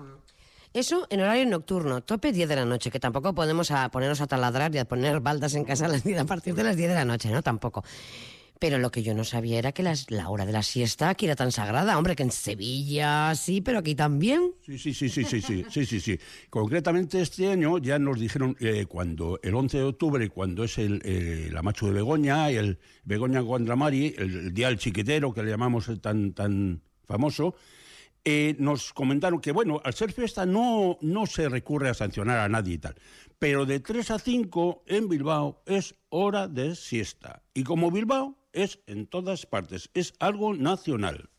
Eso 0.73 1.09
en 1.11 1.21
horario 1.21 1.45
nocturno, 1.47 2.03
tope 2.03 2.33
10 2.33 2.49
de 2.49 2.55
la 2.55 2.65
noche, 2.65 2.93
que 2.93 3.01
tampoco 3.01 3.35
podemos 3.35 3.73
a 3.73 3.89
ponernos 3.91 4.21
a 4.21 4.29
taladrar 4.29 4.73
y 4.73 4.79
a 4.79 4.85
poner 4.85 5.19
baldas 5.19 5.57
en 5.57 5.65
casa 5.65 5.89
las 5.89 6.05
10 6.05 6.21
a 6.21 6.25
partir 6.25 6.55
de 6.55 6.63
las 6.63 6.77
10 6.77 6.89
de 6.91 6.95
la 6.95 7.05
noche, 7.05 7.31
¿no? 7.31 7.43
Tampoco. 7.43 7.83
Pero 8.61 8.79
lo 8.79 8.91
que 8.91 9.03
yo 9.03 9.15
no 9.15 9.25
sabía 9.25 9.59
era 9.59 9.73
que 9.73 9.83
las, 9.83 10.11
la 10.11 10.29
hora 10.29 10.47
de 10.47 10.53
la 10.53 10.63
siesta 10.63 11.09
aquí 11.09 11.25
era 11.25 11.35
tan 11.35 11.51
sagrada, 11.51 11.99
hombre, 11.99 12.15
que 12.15 12.23
en 12.23 12.31
Sevilla 12.31 13.35
sí, 13.35 13.61
pero 13.61 13.79
aquí 13.79 13.97
también. 13.97 14.53
Sí, 14.65 14.79
sí, 14.79 14.95
sí, 14.95 15.09
sí, 15.09 15.25
sí, 15.25 15.41
sí, 15.41 15.65
sí, 15.69 15.87
sí. 15.87 16.01
sí. 16.01 16.21
Concretamente 16.51 17.21
este 17.21 17.51
año 17.51 17.79
ya 17.79 17.99
nos 17.99 18.21
dijeron 18.21 18.57
eh, 18.61 18.87
cuando 18.87 19.41
el 19.43 19.55
11 19.55 19.79
de 19.79 19.85
octubre, 19.85 20.29
cuando 20.29 20.63
es 20.63 20.79
el, 20.79 21.01
eh, 21.05 21.49
la 21.51 21.63
macho 21.63 21.87
de 21.87 21.95
Begoña, 21.95 22.51
el 22.51 22.79
Begoña 23.05 23.41
Guandramari, 23.41 24.15
el, 24.17 24.55
día 24.55 24.69
del 24.69 24.79
chiquetero 24.79 25.33
que 25.33 25.43
le 25.43 25.51
llamamos 25.51 25.89
eh, 25.89 25.97
tan, 25.97 26.35
tan 26.35 26.83
famoso, 27.07 27.57
eh, 28.25 28.55
nos 28.59 28.93
comentaron 28.93 29.41
que, 29.41 29.51
bueno, 29.51 29.81
al 29.83 29.95
ser 29.95 30.13
fiesta 30.13 30.45
no, 30.45 30.99
no 31.01 31.27
se 31.27 31.49
recurre 31.49 31.89
a 31.89 31.95
sancionar 31.95 32.39
a 32.39 32.49
nadie 32.51 32.75
y 32.75 32.79
tal, 32.79 32.95
pero 33.39 33.65
de 33.65 33.81
3 33.81 34.11
a 34.11 34.19
5 34.19 34.85
en 34.87 35.09
Bilbao 35.09 35.63
es 35.65 35.95
hora 36.11 36.47
de 36.47 36.77
siesta. 36.77 37.43
Y 37.55 37.65
como 37.65 37.91
Bilbao 37.91 38.37
es 38.53 38.81
en 38.87 39.07
todas 39.07 39.47
partes, 39.47 39.91
es 39.95 40.15
algo 40.19 40.55
nacional. 40.55 41.31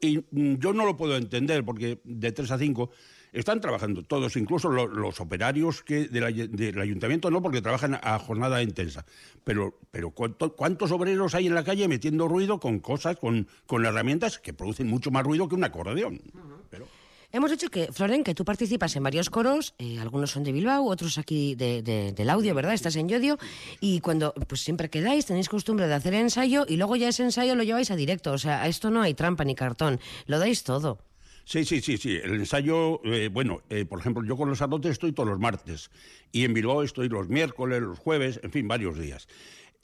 Y 0.00 0.18
mm, 0.30 0.54
yo 0.58 0.72
no 0.72 0.84
lo 0.84 0.96
puedo 0.96 1.16
entender 1.16 1.64
porque 1.64 2.00
de 2.04 2.32
3 2.32 2.50
a 2.50 2.58
5 2.58 2.90
están 3.32 3.60
trabajando 3.60 4.02
todos, 4.02 4.36
incluso 4.36 4.68
lo- 4.70 4.86
los 4.88 5.20
operarios 5.20 5.82
que 5.82 6.08
del, 6.08 6.24
ay- 6.24 6.48
del 6.48 6.80
ayuntamiento 6.80 7.30
no, 7.30 7.40
porque 7.42 7.62
trabajan 7.62 7.98
a 8.02 8.18
jornada 8.18 8.62
intensa. 8.62 9.04
Pero, 9.44 9.78
pero 9.90 10.10
¿cuánto- 10.10 10.54
¿cuántos 10.56 10.90
obreros 10.90 11.34
hay 11.34 11.46
en 11.46 11.54
la 11.54 11.62
calle 11.64 11.86
metiendo 11.86 12.26
ruido 12.28 12.58
con 12.58 12.80
cosas, 12.80 13.16
con, 13.18 13.46
con 13.66 13.84
herramientas 13.86 14.38
que 14.38 14.52
producen 14.52 14.88
mucho 14.88 15.10
más 15.10 15.22
ruido 15.24 15.48
que 15.48 15.54
un 15.54 15.64
acordeón? 15.64 16.20
Pero, 16.70 16.86
Hemos 17.32 17.50
dicho 17.50 17.68
que, 17.68 17.92
Floren, 17.92 18.24
que 18.24 18.34
tú 18.34 18.44
participas 18.44 18.94
en 18.96 19.02
varios 19.02 19.30
coros, 19.30 19.74
eh, 19.78 19.98
algunos 19.98 20.30
son 20.30 20.44
de 20.44 20.52
Bilbao, 20.52 20.84
otros 20.84 21.18
aquí 21.18 21.54
de, 21.54 21.82
de- 21.82 22.12
del 22.12 22.30
audio, 22.30 22.54
¿verdad? 22.54 22.72
Estás 22.74 22.96
en 22.96 23.08
Yodio, 23.08 23.38
y 23.80 24.00
cuando, 24.00 24.32
pues 24.48 24.60
siempre 24.62 24.88
quedáis, 24.88 25.26
tenéis 25.26 25.48
costumbre 25.48 25.86
de 25.86 25.94
hacer 25.94 26.14
ensayo, 26.14 26.64
y 26.68 26.76
luego 26.76 26.96
ya 26.96 27.08
ese 27.08 27.24
ensayo 27.24 27.54
lo 27.54 27.62
lleváis 27.62 27.90
a 27.90 27.96
directo, 27.96 28.32
o 28.32 28.38
sea, 28.38 28.62
a 28.62 28.68
esto 28.68 28.90
no 28.90 29.02
hay 29.02 29.14
trampa 29.14 29.44
ni 29.44 29.54
cartón, 29.54 30.00
lo 30.26 30.38
dais 30.38 30.62
todo. 30.62 30.98
Sí, 31.44 31.64
sí, 31.64 31.80
sí, 31.80 31.96
sí. 31.96 32.16
El 32.16 32.34
ensayo, 32.34 33.00
eh, 33.04 33.28
bueno, 33.28 33.62
eh, 33.70 33.84
por 33.84 34.00
ejemplo, 34.00 34.24
yo 34.24 34.36
con 34.36 34.48
los 34.48 34.58
sacerdotes 34.58 34.92
estoy 34.92 35.12
todos 35.12 35.28
los 35.28 35.38
martes 35.38 35.90
y 36.32 36.44
en 36.44 36.52
Bilbao 36.54 36.82
estoy 36.82 37.08
los 37.08 37.28
miércoles, 37.28 37.80
los 37.82 37.98
jueves, 38.00 38.40
en 38.42 38.50
fin, 38.50 38.66
varios 38.66 38.98
días. 38.98 39.28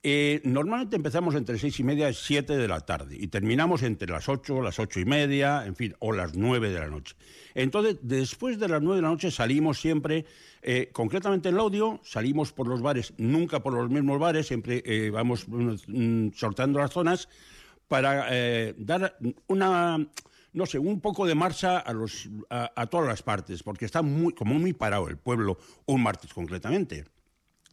Eh, 0.05 0.41
normalmente 0.43 0.97
empezamos 0.97 1.37
entre 1.37 1.59
seis 1.59 1.79
y 1.79 1.85
media 1.85 2.11
y 2.11 2.15
siete 2.15 2.57
de 2.57 2.67
la 2.67 2.81
tarde 2.81 3.17
y 3.17 3.29
terminamos 3.29 3.85
entre 3.85 4.11
las 4.11 4.29
ocho, 4.29 4.61
las 4.61 4.81
ocho 4.81 4.99
y 4.99 5.05
media, 5.05 5.65
en 5.65 5.77
fin, 5.77 5.95
o 6.01 6.13
las 6.13 6.35
nueve 6.35 6.71
de 6.71 6.81
la 6.81 6.89
noche. 6.89 7.15
Entonces, 7.55 7.99
después 8.03 8.59
de 8.59 8.69
las 8.69 8.83
nueve 8.83 8.97
de 8.97 9.03
la 9.03 9.11
noche 9.11 9.31
salimos 9.31 9.81
siempre, 9.81 10.27
eh, 10.61 10.91
concretamente 10.93 11.51
en 11.51 11.55
el 11.55 11.61
audio, 11.61 12.01
salimos 12.03 12.53
por 12.53 12.67
los 12.67 12.83
bares, 12.83 13.15
nunca 13.17 13.63
por 13.63 13.75
los 13.75 13.91
mismos 13.91 14.19
bares, 14.19 14.49
siempre 14.49 14.83
eh, 14.85 15.11
vamos 15.11 15.47
mm, 15.47 16.31
sorteando 16.35 16.81
las 16.81 16.91
zonas 16.91 17.29
para 17.87 18.27
eh, 18.31 18.75
dar 18.79 19.17
una 19.47 20.05
no 20.55 20.67
sé, 20.67 20.79
un 20.79 21.01
poco 21.01 21.27
de 21.27 21.35
marcha 21.35 21.79
a, 21.79 21.93
los, 21.93 22.29
a, 22.51 22.71
a 22.75 22.87
todas 22.87 23.07
las 23.07 23.23
partes, 23.23 23.63
porque 23.63 23.87
está 23.87 24.03
muy, 24.03 24.35
como 24.35 24.55
muy 24.55 24.73
parado 24.73 25.09
el 25.09 25.17
pueblo, 25.17 25.59
un 25.87 26.03
martes 26.03 26.35
concretamente. 26.35 27.07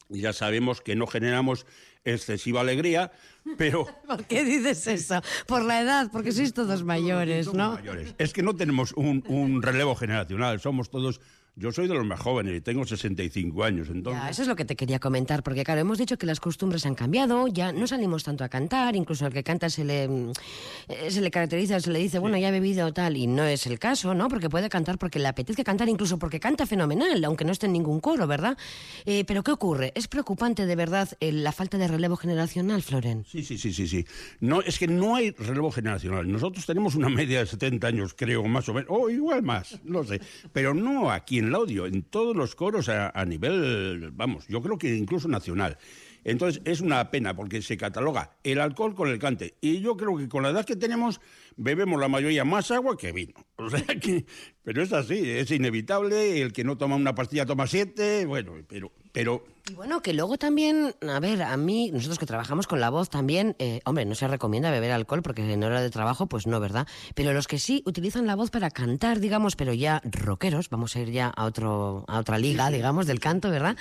Y 0.09 0.21
ya 0.21 0.33
sabemos 0.33 0.81
que 0.81 0.95
no 0.95 1.05
generamos 1.07 1.65
excesiva 2.03 2.61
alegría, 2.61 3.11
pero... 3.57 3.85
¿Por 4.07 4.25
qué 4.25 4.43
dices 4.43 4.87
eso? 4.87 5.21
Por 5.45 5.63
la 5.63 5.81
edad, 5.81 6.09
porque 6.11 6.31
sois 6.31 6.53
todos 6.53 6.83
mayores, 6.83 7.53
¿no? 7.53 7.73
mayores. 7.73 8.15
Es 8.17 8.33
que 8.33 8.41
no 8.41 8.55
tenemos 8.55 8.93
un, 8.93 9.23
un 9.27 9.61
relevo 9.61 9.95
generacional, 9.95 10.59
somos 10.59 10.89
todos... 10.89 11.21
Yo 11.59 11.73
soy 11.73 11.89
de 11.89 11.93
los 11.93 12.05
más 12.05 12.21
jóvenes 12.21 12.55
y 12.55 12.61
tengo 12.61 12.85
65 12.85 13.65
años, 13.65 13.89
entonces... 13.89 14.23
Ya, 14.23 14.29
eso 14.29 14.43
es 14.43 14.47
lo 14.47 14.55
que 14.55 14.63
te 14.63 14.77
quería 14.77 14.97
comentar, 14.99 15.43
porque 15.43 15.65
claro, 15.65 15.81
hemos 15.81 15.97
dicho 15.97 16.17
que 16.17 16.25
las 16.25 16.39
costumbres 16.39 16.85
han 16.85 16.95
cambiado, 16.95 17.49
ya 17.49 17.73
no 17.73 17.85
salimos 17.85 18.23
tanto 18.23 18.45
a 18.45 18.49
cantar, 18.49 18.95
incluso 18.95 19.25
al 19.25 19.33
que 19.33 19.43
canta 19.43 19.69
se 19.69 19.83
le, 19.83 20.07
mm, 20.07 20.31
eh, 20.87 21.11
se 21.11 21.19
le 21.19 21.29
caracteriza, 21.29 21.81
se 21.81 21.91
le 21.91 21.99
dice, 21.99 22.17
bueno, 22.19 22.37
ya 22.37 22.47
he 22.47 22.51
bebido 22.51 22.93
tal, 22.93 23.17
y 23.17 23.27
no 23.27 23.43
es 23.43 23.67
el 23.67 23.77
caso, 23.77 24.13
¿no? 24.13 24.29
Porque 24.29 24.49
puede 24.49 24.69
cantar 24.69 24.97
porque 24.97 25.19
le 25.19 25.27
apetece 25.27 25.65
cantar, 25.65 25.89
incluso 25.89 26.17
porque 26.17 26.39
canta 26.39 26.65
fenomenal, 26.65 27.25
aunque 27.25 27.43
no 27.43 27.51
esté 27.51 27.65
en 27.65 27.73
ningún 27.73 27.99
coro, 27.99 28.25
¿verdad? 28.25 28.57
Eh, 29.05 29.25
pero 29.25 29.43
¿qué 29.43 29.51
ocurre? 29.51 29.91
¿Es 29.95 30.07
preocupante 30.07 30.65
de 30.65 30.75
verdad 30.77 31.09
eh, 31.19 31.33
la 31.33 31.51
falta 31.51 31.77
de 31.77 31.89
relevo 31.89 32.15
generacional, 32.15 32.81
Floren? 32.83 33.25
Sí, 33.27 33.43
sí, 33.43 33.57
sí, 33.57 33.73
sí, 33.73 33.85
sí. 33.85 34.05
No, 34.39 34.61
es 34.61 34.79
que 34.79 34.87
no 34.87 35.17
hay 35.17 35.31
relevo 35.31 35.71
generacional. 35.71 36.31
Nosotros 36.31 36.65
tenemos 36.65 36.95
una 36.95 37.09
media 37.09 37.39
de 37.39 37.47
70 37.47 37.85
años, 37.85 38.13
creo, 38.15 38.45
más 38.45 38.69
o 38.69 38.73
menos, 38.73 38.89
o 38.89 39.09
igual 39.09 39.43
más, 39.43 39.77
no 39.83 40.05
sé. 40.05 40.21
Pero 40.53 40.73
no 40.73 41.11
aquí 41.11 41.39
en 41.39 41.48
el 41.49 41.55
audio, 41.55 41.85
en 41.85 42.03
todos 42.03 42.35
los 42.35 42.55
coros 42.55 42.89
a, 42.89 43.09
a 43.09 43.25
nivel, 43.25 44.11
vamos, 44.13 44.47
yo 44.47 44.61
creo 44.61 44.77
que 44.77 44.95
incluso 44.95 45.27
nacional. 45.27 45.77
Entonces 46.23 46.61
es 46.65 46.81
una 46.81 47.11
pena 47.11 47.35
porque 47.35 47.61
se 47.61 47.77
cataloga 47.77 48.37
el 48.43 48.59
alcohol 48.59 48.95
con 48.95 49.09
el 49.09 49.19
cante. 49.19 49.55
Y 49.61 49.79
yo 49.79 49.95
creo 49.95 50.17
que 50.17 50.27
con 50.27 50.43
la 50.43 50.49
edad 50.49 50.65
que 50.65 50.75
tenemos 50.75 51.21
bebemos 51.55 51.99
la 51.99 52.07
mayoría 52.07 52.45
más 52.45 52.71
agua 52.71 52.97
que 52.97 53.11
vino. 53.11 53.33
O 53.59 53.69
sea 53.69 53.83
que, 53.83 54.25
pero 54.63 54.81
es 54.81 54.93
así, 54.93 55.29
es 55.29 55.51
inevitable. 55.51 56.41
El 56.41 56.53
que 56.53 56.63
no 56.63 56.77
toma 56.77 56.95
una 56.95 57.13
pastilla 57.13 57.45
toma 57.45 57.67
siete. 57.67 58.25
Bueno, 58.25 58.53
pero, 58.67 58.91
pero 59.11 59.43
Y 59.69 59.73
bueno, 59.73 60.01
que 60.01 60.13
luego 60.13 60.37
también, 60.37 60.95
a 61.07 61.19
ver, 61.19 61.43
a 61.43 61.55
mí, 61.57 61.91
nosotros 61.91 62.17
que 62.19 62.25
trabajamos 62.25 62.67
con 62.67 62.79
la 62.79 62.89
voz 62.89 63.09
también, 63.09 63.55
eh, 63.59 63.81
hombre, 63.85 64.05
no 64.05 64.15
se 64.15 64.27
recomienda 64.27 64.71
beber 64.71 64.91
alcohol 64.91 65.21
porque 65.21 65.51
en 65.51 65.63
hora 65.63 65.81
de 65.81 65.89
trabajo, 65.89 66.27
pues 66.27 66.47
no, 66.47 66.59
¿verdad? 66.59 66.87
Pero 67.15 67.33
los 67.33 67.47
que 67.47 67.59
sí 67.59 67.83
utilizan 67.85 68.25
la 68.25 68.35
voz 68.35 68.49
para 68.49 68.71
cantar, 68.71 69.19
digamos, 69.19 69.55
pero 69.55 69.73
ya 69.73 70.01
rockeros, 70.05 70.69
vamos 70.69 70.95
a 70.95 71.01
ir 71.01 71.11
ya 71.11 71.27
a, 71.27 71.45
otro, 71.45 72.05
a 72.07 72.19
otra 72.19 72.37
liga, 72.39 72.69
digamos, 72.71 73.05
del 73.05 73.19
canto, 73.19 73.49
¿verdad? 73.51 73.77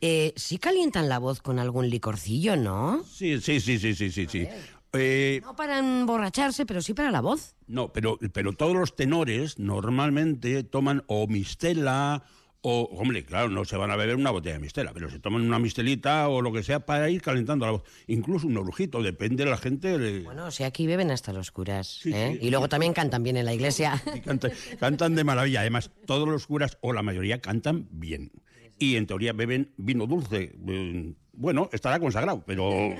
Eh, 0.00 0.32
sí 0.36 0.58
calientan 0.58 1.08
la 1.08 1.18
voz 1.18 1.40
con 1.40 1.58
algún 1.58 1.88
licorcillo, 1.90 2.56
¿no? 2.56 3.04
sí, 3.10 3.40
sí, 3.40 3.60
sí, 3.60 3.78
sí, 3.78 3.94
sí, 3.94 4.10
sí. 4.10 4.26
sí. 4.28 4.48
Eh, 4.94 5.40
No 5.42 5.56
para 5.56 5.78
emborracharse, 5.78 6.66
pero 6.66 6.82
sí 6.82 6.92
para 6.92 7.10
la 7.10 7.22
voz. 7.22 7.54
No, 7.66 7.92
pero, 7.92 8.18
pero 8.32 8.52
todos 8.52 8.76
los 8.76 8.94
tenores 8.94 9.58
normalmente 9.58 10.64
toman 10.64 11.02
o 11.06 11.26
mistela 11.26 12.24
o, 12.62 12.82
hombre, 12.96 13.24
claro, 13.24 13.48
no 13.48 13.64
se 13.64 13.76
van 13.76 13.90
a 13.90 13.96
beber 13.96 14.14
una 14.16 14.30
botella 14.30 14.54
de 14.54 14.60
mistela, 14.60 14.92
pero 14.94 15.10
se 15.10 15.18
toman 15.18 15.42
una 15.42 15.58
mistelita 15.58 16.28
o 16.28 16.40
lo 16.40 16.52
que 16.52 16.62
sea 16.62 16.86
para 16.86 17.10
ir 17.10 17.20
calentando 17.20 17.66
la 17.66 17.72
voz. 17.72 17.82
Incluso 18.06 18.46
un 18.46 18.56
orujito, 18.56 19.02
depende 19.02 19.44
de 19.44 19.50
la 19.50 19.56
gente. 19.56 19.98
le- 19.98 20.20
Bueno, 20.22 20.46
o 20.46 20.50
sea, 20.50 20.68
aquí 20.68 20.86
beben 20.86 21.10
hasta 21.10 21.32
los 21.32 21.50
curas, 21.50 21.88
Sí, 22.02 22.12
¿eh? 22.14 22.38
sí. 22.40 22.46
Y 22.46 22.50
luego 22.50 22.68
también 22.68 22.92
cantan 22.92 23.22
bien 23.22 23.36
en 23.36 23.44
la 23.46 23.54
iglesia. 23.54 24.00
y 24.14 24.20
cantan, 24.20 24.52
cantan 24.78 25.14
de 25.14 25.24
maravilla. 25.24 25.60
Además, 25.60 25.90
todos 26.06 26.28
los 26.28 26.46
curas, 26.46 26.78
o 26.80 26.92
la 26.92 27.02
mayoría, 27.02 27.40
cantan 27.40 27.88
bien. 27.90 28.30
Y 28.78 28.96
en 28.96 29.06
teoría 29.06 29.32
beben 29.32 29.70
vino 29.76 30.06
dulce. 30.06 30.54
Eh, 30.68 31.14
Bueno, 31.34 31.68
estará 31.72 31.98
consagrado, 31.98 32.42
pero, 32.46 32.94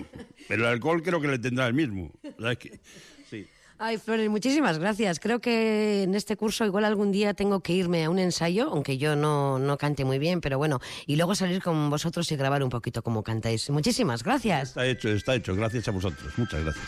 pero 0.49 0.63
el 0.63 0.69
alcohol 0.73 1.03
creo 1.03 1.21
que 1.21 1.29
le 1.29 1.39
tendrá 1.39 1.67
el 1.67 1.75
mismo. 1.75 2.11
O 2.39 2.43
sea 2.43 2.57
que, 2.57 2.71
sí. 2.71 2.81
Ay, 3.85 3.99
Flores, 3.99 4.31
muchísimas 4.31 4.79
gracias. 4.79 5.19
Creo 5.19 5.41
que 5.41 6.05
en 6.05 6.15
este 6.15 6.37
curso 6.37 6.65
igual 6.65 6.85
algún 6.85 7.11
día 7.11 7.35
tengo 7.35 7.59
que 7.59 7.73
irme 7.73 8.05
a 8.05 8.11
un 8.11 8.21
ensayo, 8.21 8.69
aunque 8.71 8.97
yo 8.97 9.17
no, 9.17 9.59
no 9.59 9.77
cante 9.77 10.05
muy 10.05 10.21
bien, 10.21 10.41
pero 10.41 10.57
bueno, 10.57 10.79
y 11.05 11.17
luego 11.17 11.35
salir 11.35 11.61
con 11.61 11.91
vosotros 11.91 12.31
y 12.31 12.37
grabar 12.37 12.63
un 12.63 12.71
poquito 12.71 13.03
como 13.03 13.25
cantáis. 13.25 13.69
Muchísimas 13.71 14.23
gracias. 14.23 14.69
Está 14.69 14.87
hecho, 14.87 15.09
está 15.09 15.35
hecho. 15.35 15.57
Gracias 15.57 15.89
a 15.89 15.91
vosotros. 15.91 16.33
Muchas 16.39 16.63
gracias. 16.63 16.87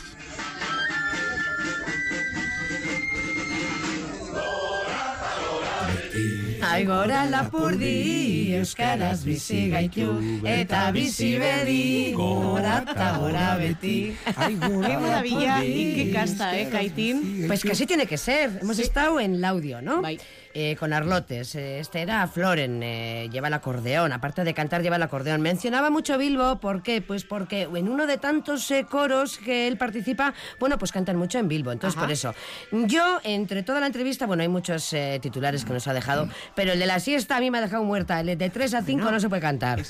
Aigora 6.74 7.20
lapurdi, 7.30 8.50
euskaraz 8.58 9.20
bizi 9.22 9.68
gaitu, 9.70 10.08
eta 10.42 10.88
bizi 10.94 11.28
bedi, 11.38 12.10
gora 12.16 12.80
eta 12.82 13.10
gora 13.20 13.52
beti. 13.60 14.10
Qué 14.34 14.96
maravilla 14.98 15.62
y 15.64 15.94
qué 15.94 16.10
casta, 16.12 16.58
¿eh, 16.58 16.68
Kaitín? 16.68 17.44
Pues 17.46 17.62
que 17.62 17.72
así 17.72 17.86
tiene 17.86 18.06
que 18.06 18.18
ser. 18.18 18.58
Hemos 18.60 18.80
estado 18.80 19.20
en 19.20 19.36
el 19.36 19.44
audio, 19.44 19.80
¿no? 19.82 20.02
Bai. 20.02 20.18
Eh, 20.56 20.76
con 20.78 20.92
Arlotes. 20.92 21.56
Eh, 21.56 21.80
Este 21.80 22.00
era 22.00 22.24
Floren, 22.28 22.80
eh, 22.84 23.28
lleva 23.32 23.48
el 23.48 23.54
acordeón. 23.54 24.12
Aparte 24.12 24.44
de 24.44 24.54
cantar, 24.54 24.82
lleva 24.82 24.94
el 24.94 25.02
acordeón. 25.02 25.40
Mencionaba 25.42 25.90
mucho 25.90 26.16
Bilbo, 26.16 26.60
¿por 26.60 26.84
qué? 26.84 27.02
Pues 27.02 27.24
porque 27.24 27.62
en 27.62 27.88
uno 27.88 28.06
de 28.06 28.18
tantos 28.18 28.70
eh, 28.70 28.86
coros 28.88 29.38
que 29.38 29.66
él 29.66 29.76
participa, 29.76 30.32
bueno, 30.60 30.78
pues 30.78 30.92
cantan 30.92 31.16
mucho 31.16 31.40
en 31.40 31.48
Bilbo. 31.48 31.72
Entonces, 31.72 31.96
Ajá. 31.96 32.06
por 32.06 32.12
eso. 32.12 32.34
Yo, 32.70 33.18
entre 33.24 33.64
toda 33.64 33.80
la 33.80 33.86
entrevista, 33.86 34.26
bueno, 34.26 34.42
hay 34.44 34.48
muchos 34.48 34.94
titulares 35.20 35.64
que 35.64 35.72
nos 35.72 35.88
ha 35.88 35.92
dejado, 35.92 36.28
pero 36.54 36.72
el 36.72 36.78
de 36.78 36.86
la 36.86 37.00
siesta 37.00 37.36
a 37.36 37.40
mí 37.40 37.50
me 37.50 37.58
ha 37.58 37.60
dejado 37.60 37.82
muerta. 37.82 38.20
El 38.20 38.38
de 38.38 38.48
3 38.50 38.74
a 38.74 38.82
5 38.82 39.10
no 39.10 39.18
se 39.18 39.28
puede 39.28 39.42
cantar, 39.42 39.82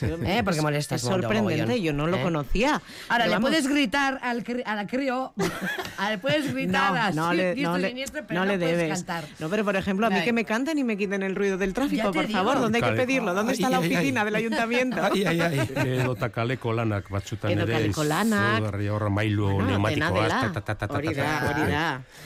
porque 0.44 0.62
molesta. 0.62 0.94
Es 0.94 1.02
sorprendente, 1.02 1.82
yo 1.82 1.92
no 1.92 2.06
lo 2.06 2.22
conocía. 2.22 2.80
Ahora, 3.10 3.26
le 3.26 3.32
vamos, 3.34 3.50
puedes 3.50 3.68
gritar 3.68 4.18
al, 4.22 4.42
cri- 4.44 4.62
a 4.64 4.74
la 4.76 4.86
crío, 4.86 5.34
le 6.08 6.16
puedes 6.18 6.54
gritar 6.54 6.92
No, 6.94 7.00
así, 7.02 7.16
no 7.16 7.34
le, 7.34 7.54
no 7.56 7.76
le, 7.76 7.94
pero 8.26 8.40
no 8.40 8.46
le 8.46 8.56
debes. 8.56 8.88
cantar. 8.88 9.24
No, 9.38 9.50
pero 9.50 9.62
por 9.62 9.76
ejemplo, 9.76 10.06
a 10.06 10.10
mí 10.10 10.22
que 10.22 10.32
me 10.32 10.44
canten 10.54 10.78
y 10.78 10.84
me 10.84 10.96
quiten 10.96 11.22
el 11.22 11.34
ruido 11.34 11.56
del 11.58 11.72
tráfico, 11.74 12.12
por 12.12 12.26
digo. 12.26 12.38
favor. 12.38 12.60
¿Dónde 12.60 12.78
hay 12.78 12.90
que 12.90 12.96
pedirlo? 13.02 13.34
¿Dónde 13.34 13.52
está 13.54 13.66
Ay, 13.66 13.72
la 13.72 13.78
ay, 13.78 13.86
oficina 13.86 14.20
ay. 14.20 14.24
del 14.26 14.34
ayuntamiento? 14.36 15.00
Ai, 15.02 15.24
ai, 15.24 15.40
ai. 15.40 15.58
Edo 15.98 16.12
eta 16.16 16.28
kaleko 16.30 16.72
lanak 16.72 17.10
batzutan 17.10 17.50
Edo 17.50 17.62
ere. 17.64 17.72
kaleko 17.72 18.04
lanak. 18.04 18.58
izugarri 18.60 18.88
Hor 18.88 19.10
mailu 19.10 19.44
Bueno, 19.50 19.58
dena 19.58 19.70
neumatikoa. 19.78 20.22
dela. 20.22 20.40
ta, 20.40 20.52
ta, 20.52 20.60
ta, 20.62 20.74
ta, 20.78 20.86
ta, 20.88 20.94
Hori 20.98 21.14
da, 21.14 21.28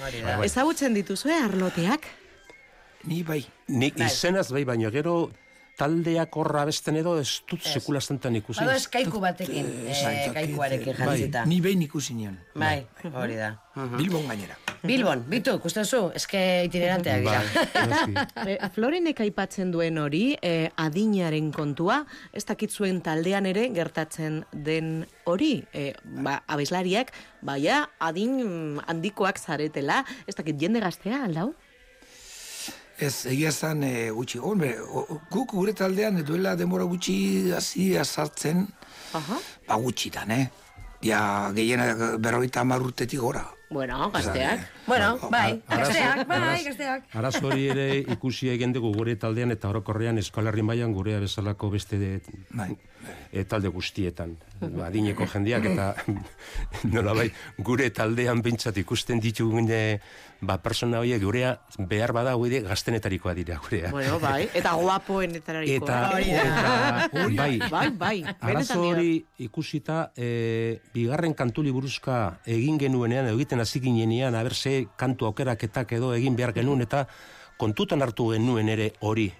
hori 0.04 0.20
da. 0.22 0.38
Ezagutzen 0.44 0.94
dituzue 0.94 1.34
arloteak? 1.34 2.06
Ni 3.08 3.22
bai. 3.22 3.42
Nik 3.68 3.98
izenaz 4.04 4.50
bai, 4.52 4.64
baina 4.68 4.90
gero 4.92 5.30
taldeak 5.78 6.34
horra 6.36 6.64
besten 6.66 6.96
edo 7.00 7.12
ez 7.22 7.28
dut 7.48 7.62
sekula 7.62 8.00
zentan 8.02 8.34
ikusi. 8.36 8.60
Bado 8.60 8.74
ez 8.76 8.88
kaiku 8.90 9.20
batekin, 9.22 9.68
eh, 9.86 10.30
kaikuarekin 10.34 10.96
jantzita. 10.98 11.44
Ni 11.46 11.60
behin 11.64 11.82
ikusi 11.86 12.14
nion. 12.18 12.34
Bai, 12.58 12.82
hori 13.14 13.36
da. 13.38 13.52
Bilbon 13.96 14.26
gainera. 14.28 14.56
Bilbon, 14.86 15.24
bitu, 15.26 15.56
ikusten 15.58 15.86
eske 16.14 16.40
itineranteak 16.68 17.22
dira. 17.24 17.42
Bai. 17.88 18.54
E, 18.54 18.68
Florenek 18.74 19.20
aipatzen 19.24 19.72
duen 19.74 19.98
hori, 19.98 20.36
e, 20.42 20.70
adinaren 20.76 21.50
kontua, 21.52 22.04
ez 22.32 22.44
dakit 22.44 22.70
zuen 22.70 23.00
taldean 23.02 23.46
ere 23.46 23.68
gertatzen 23.74 24.44
den 24.52 25.06
hori, 25.26 25.64
e, 25.72 25.92
ba, 26.22 26.38
abeslariak, 26.46 27.12
baia 27.42 27.88
adin 27.98 28.38
mm, 28.44 28.84
handikoak 28.86 29.38
zaretela, 29.38 30.04
ez 30.26 30.36
dakit 30.38 30.60
jende 30.60 30.80
gaztea, 30.84 31.24
aldau? 31.26 31.50
Ez, 32.98 33.26
egia 33.30 33.50
esan 33.50 33.82
e, 33.86 34.10
gutxi. 34.14 34.40
Hombre, 34.42 34.72
guk 35.30 35.52
gure 35.54 35.74
taldean 35.74 36.22
duela 36.26 36.56
demora 36.58 36.86
gutxi 36.86 37.52
hasi 37.54 37.92
sartzen, 38.04 38.66
Aha. 39.14 39.42
ba 39.66 39.76
gutxitan, 39.78 40.30
eh? 40.30 40.48
Ja, 41.02 41.52
gehiena 41.54 42.16
berroita 42.18 42.64
hamar 42.64 42.82
urtetik 42.82 43.20
gora. 43.22 43.44
Bueno, 43.70 44.10
gazteak. 44.10 44.60
Bueno, 44.86 45.18
bai, 45.30 45.62
gazteak, 45.68 46.26
bai, 46.26 46.64
gazteak. 46.64 47.08
Arazo 47.20 47.46
hori 47.50 47.68
ere 47.68 47.88
ikusi 48.14 48.48
egin 48.48 48.72
dugu 48.72 48.94
gure 48.96 49.16
taldean 49.20 49.52
eta 49.52 49.68
orokorrean 49.68 50.18
eskolarri 50.22 50.64
mailan 50.64 50.94
gurea 50.96 51.20
bezalako 51.20 51.68
beste 51.74 51.98
de, 52.00 52.12
Bai. 52.50 52.70
e, 53.32 53.44
talde 53.44 53.68
guztietan. 53.68 54.36
Adineko 54.84 55.26
jendeak 55.28 55.68
eta 55.72 55.92
nolabait 56.94 57.34
gure 57.58 57.90
taldean 57.94 58.40
bintzat 58.42 58.80
ikusten 58.80 59.20
ditugun 59.20 59.68
ba, 60.40 60.58
persona 60.62 61.00
horiek 61.02 61.22
gurea 61.22 61.52
behar 61.90 62.12
bada 62.14 62.34
guide 62.38 62.60
gaztenetarikoa 62.66 63.34
dira 63.34 63.58
gurea. 63.62 63.90
Bueno, 63.90 64.18
bai, 64.22 64.48
eta 64.54 64.72
guapoenetariko. 64.78 65.84
Eta, 65.84 65.98
eh? 66.18 66.38
eta 66.38 67.28
bai, 67.36 67.58
Bai, 67.68 67.88
bai, 67.90 68.16
Arazo 68.40 68.80
hori 68.86 69.18
ikusita, 69.44 70.12
e, 70.16 70.80
bigarren 70.94 71.34
kantuli 71.34 71.70
buruzka 71.74 72.38
egin 72.46 72.78
genuenean, 72.78 73.28
edo 73.32 73.38
egiten 73.58 73.60
hasi 73.60 73.80
ginenean, 73.80 74.34
aber 74.34 74.54
ze 74.54 74.86
kantu 74.96 75.26
aukeraketak 75.26 75.92
edo 75.92 76.14
egin 76.14 76.36
behar 76.36 76.52
genuen, 76.52 76.82
eta 76.82 77.06
kontutan 77.58 78.02
hartu 78.02 78.32
genuen 78.32 78.68
ere 78.68 78.92
hori. 79.00 79.32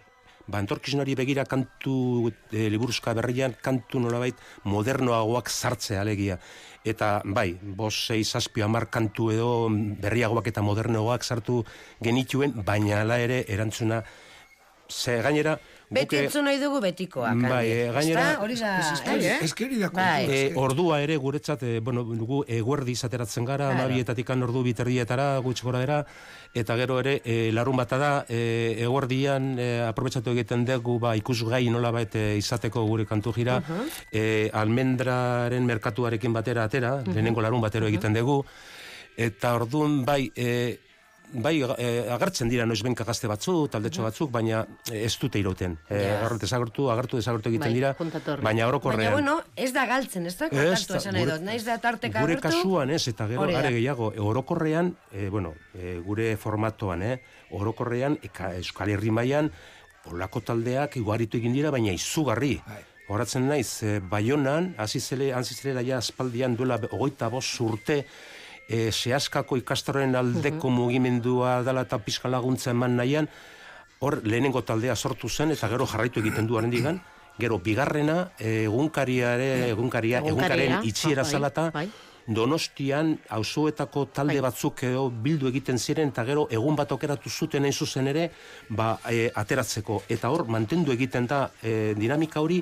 Ba, 0.48 0.60
entorkizunari 0.60 1.14
begira 1.14 1.44
kantu 1.44 2.30
e, 2.50 2.70
liburuzka 2.70 3.12
berrian, 3.14 3.54
kantu 3.60 4.00
nolabait 4.00 4.34
modernoagoak 4.64 5.48
sartzea 5.50 6.00
alegia. 6.00 6.38
Eta 6.84 7.20
bai, 7.24 7.58
bos, 7.60 8.06
sei, 8.06 8.24
zazpi, 8.24 8.62
amar 8.62 8.88
kantu 8.88 9.30
edo 9.30 9.68
berriagoak 10.00 10.46
eta 10.48 10.62
modernoagoak 10.62 11.22
sartu 11.22 11.64
genituen, 12.00 12.64
baina 12.64 13.02
hala 13.02 13.18
ere 13.20 13.44
erantzuna, 13.46 14.02
ze 14.88 15.20
gainera, 15.20 15.58
Beti 15.90 16.16
guke- 16.16 16.24
entzun 16.26 16.44
nahi 16.44 16.58
dugu 16.60 16.80
betikoak. 16.84 17.38
Bai, 17.48 17.66
eh, 17.72 17.90
gainera-? 17.92 18.38
Hori 18.42 18.56
da, 18.60 18.72
eh? 19.24 19.38
Bai. 19.92 20.24
E, 20.24 20.26
que- 20.50 20.52
ordua 20.60 21.00
ere 21.00 21.16
guretzat, 21.16 21.62
e, 21.62 21.80
bueno, 21.80 22.04
gu 22.04 22.44
eguerdi 22.46 22.92
izateratzen 22.92 23.44
gara, 23.44 23.70
Claro. 23.70 23.78
amabietatik 23.84 24.28
ordu 24.42 24.62
biterdietara, 24.62 25.38
gutxi 25.38 25.64
gora 25.64 25.78
dera, 25.78 26.06
eta 26.54 26.76
gero 26.76 26.98
ere, 27.00 27.22
e, 27.24 27.50
larun 27.52 27.76
bata 27.76 27.96
da, 27.96 28.24
e, 28.28 28.76
eguerdian 28.80 29.58
e, 29.58 29.80
aprobetsatu 29.88 30.30
egiten 30.36 30.64
dugu, 30.66 30.98
ba, 30.98 31.16
ikusgai 31.16 31.68
nola 31.70 31.90
e, 32.14 32.36
izateko 32.36 32.84
gure 32.84 33.06
kantu 33.06 33.32
jira, 33.32 33.62
e, 34.12 34.50
almendraren 34.52 35.64
merkatuarekin 35.64 36.32
batera 36.32 36.64
atera, 36.64 37.02
lehenengo 37.06 37.40
larun 37.40 37.60
batero 37.62 37.86
egiten 37.86 38.12
dugu, 38.12 38.44
eta 39.16 39.54
orduan, 39.54 40.04
bai, 40.04 40.30
e, 40.36 40.78
bai 41.32 41.60
e, 41.62 42.08
agertzen 42.10 42.48
dira 42.48 42.64
noizbenka 42.66 43.04
gazte 43.04 43.28
batzu, 43.28 43.68
taldetxo 43.68 44.02
batzuk, 44.02 44.30
baina 44.30 44.62
e, 44.90 45.04
ez 45.04 45.12
dute 45.20 45.38
irauten. 45.38 45.76
E, 45.88 45.94
Ja. 45.98 46.18
agertu 46.20 46.38
desagertu, 46.46 46.90
agertu 46.90 47.16
desagertu 47.20 47.48
egiten 47.50 47.66
Bai, 47.68 47.74
dira, 47.74 47.94
juntatorri. 47.98 48.42
baina 48.42 48.66
orokorrean. 48.68 49.12
Baina, 49.12 49.32
bueno, 49.34 49.42
ez 49.56 49.72
da 49.72 49.86
galtzen, 49.86 50.26
ez 50.26 50.36
da 50.38 50.48
kontaktu 50.48 50.86
ta- 50.92 50.96
esan 50.96 51.14
gure- 51.14 51.32
dut. 51.38 51.42
Naiz 51.42 51.64
da 51.64 51.78
tarteka 51.78 52.20
Gure 52.20 52.32
agertu. 52.38 52.48
kasuan 52.48 52.90
ez, 52.90 53.06
eta 53.08 53.26
gero 53.28 53.42
are 53.44 53.70
gehiago, 53.72 54.12
e, 54.14 54.20
orokorrean, 54.20 54.96
e, 55.12 55.28
bueno, 55.28 55.54
e, 55.74 55.98
gure 56.04 56.36
formatoan, 56.36 57.02
eh, 57.02 57.20
orokorrean, 57.50 58.18
eka, 58.22 58.54
Euskal 58.56 58.88
Herri 58.90 59.10
mailan 59.10 59.50
olako 60.10 60.40
taldeak 60.40 60.96
iguaritu 60.96 61.36
egin 61.36 61.52
dira, 61.52 61.70
baina 61.70 61.92
izugarri. 61.92 62.60
Bai. 62.66 62.84
Horatzen 63.08 63.46
naiz, 63.48 63.82
e, 63.82 64.00
Baionan, 64.00 64.74
hasi 64.76 65.00
zele, 65.00 65.32
hasi 65.32 65.54
zela 65.54 65.80
ja 65.82 65.96
aspaldian 65.96 66.54
duela 66.56 66.76
hogeita 66.90 67.28
bost 67.28 67.60
urte, 67.60 68.04
e, 68.68 68.92
sehaskako 68.92 69.56
ikastaroen 69.62 70.14
aldeko 70.16 70.70
mugimendua 70.70 71.62
dela 71.66 71.86
eta 71.88 71.98
pizkan 71.98 72.30
laguntza 72.30 72.70
eman 72.70 72.96
nahian, 72.96 73.28
hor 74.00 74.20
lehenengo 74.24 74.62
taldea 74.62 74.94
sortu 74.96 75.28
zen, 75.28 75.50
eta 75.50 75.68
gero 75.68 75.86
jarraitu 75.86 76.20
egiten 76.20 76.46
du 76.46 76.60
digan, 76.70 77.00
gero 77.38 77.58
bigarrena, 77.58 78.30
egunkariare, 78.38 79.70
egunkaria, 79.70 80.20
egunkaren 80.20 80.84
itxiera 80.84 81.22
bai, 81.22 81.32
zalata, 81.32 81.70
bai. 81.74 81.88
Donostian 82.28 83.14
auzoetako 83.32 84.04
talde 84.12 84.36
Bai. 84.36 84.50
batzuk 84.50 84.82
edo 84.84 85.06
bildu 85.08 85.48
egiten 85.48 85.78
ziren 85.80 86.10
eta 86.12 86.26
gero 86.28 86.44
egun 86.52 86.76
bat 86.76 86.90
okeratu 86.92 87.30
zuten 87.30 87.64
hain 87.64 87.72
zuzen 87.72 88.10
ere 88.10 88.26
ba, 88.68 88.98
e, 89.08 89.30
ateratzeko 89.34 90.02
eta 90.12 90.28
hor 90.28 90.44
mantendu 90.44 90.92
egiten 90.92 91.26
da 91.26 91.46
e, 91.62 91.94
dinamika 91.96 92.42
hori 92.44 92.60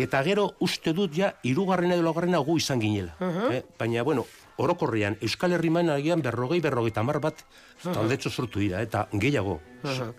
eta 0.00 0.22
gero 0.24 0.54
uste 0.64 0.94
dut 0.96 1.12
ja 1.12 1.34
hirugarrena 1.44 1.98
edo 1.98 2.06
laugarrena 2.06 2.40
gu 2.40 2.56
izan 2.56 2.80
ginela. 2.80 3.12
eh? 3.52 3.62
Baina 3.78 4.02
bueno, 4.02 4.24
orokorrean 4.56 5.16
Euskal 5.20 5.52
Herri 5.56 5.70
mailan 5.70 5.96
agian 5.96 6.22
berrogei 6.22 6.60
berrogeita 6.60 7.00
hamar 7.00 7.20
bat 7.20 7.44
taldetxo 7.82 8.30
sortu 8.30 8.58
dira 8.60 8.82
eta 8.82 9.08
gehiago 9.12 9.60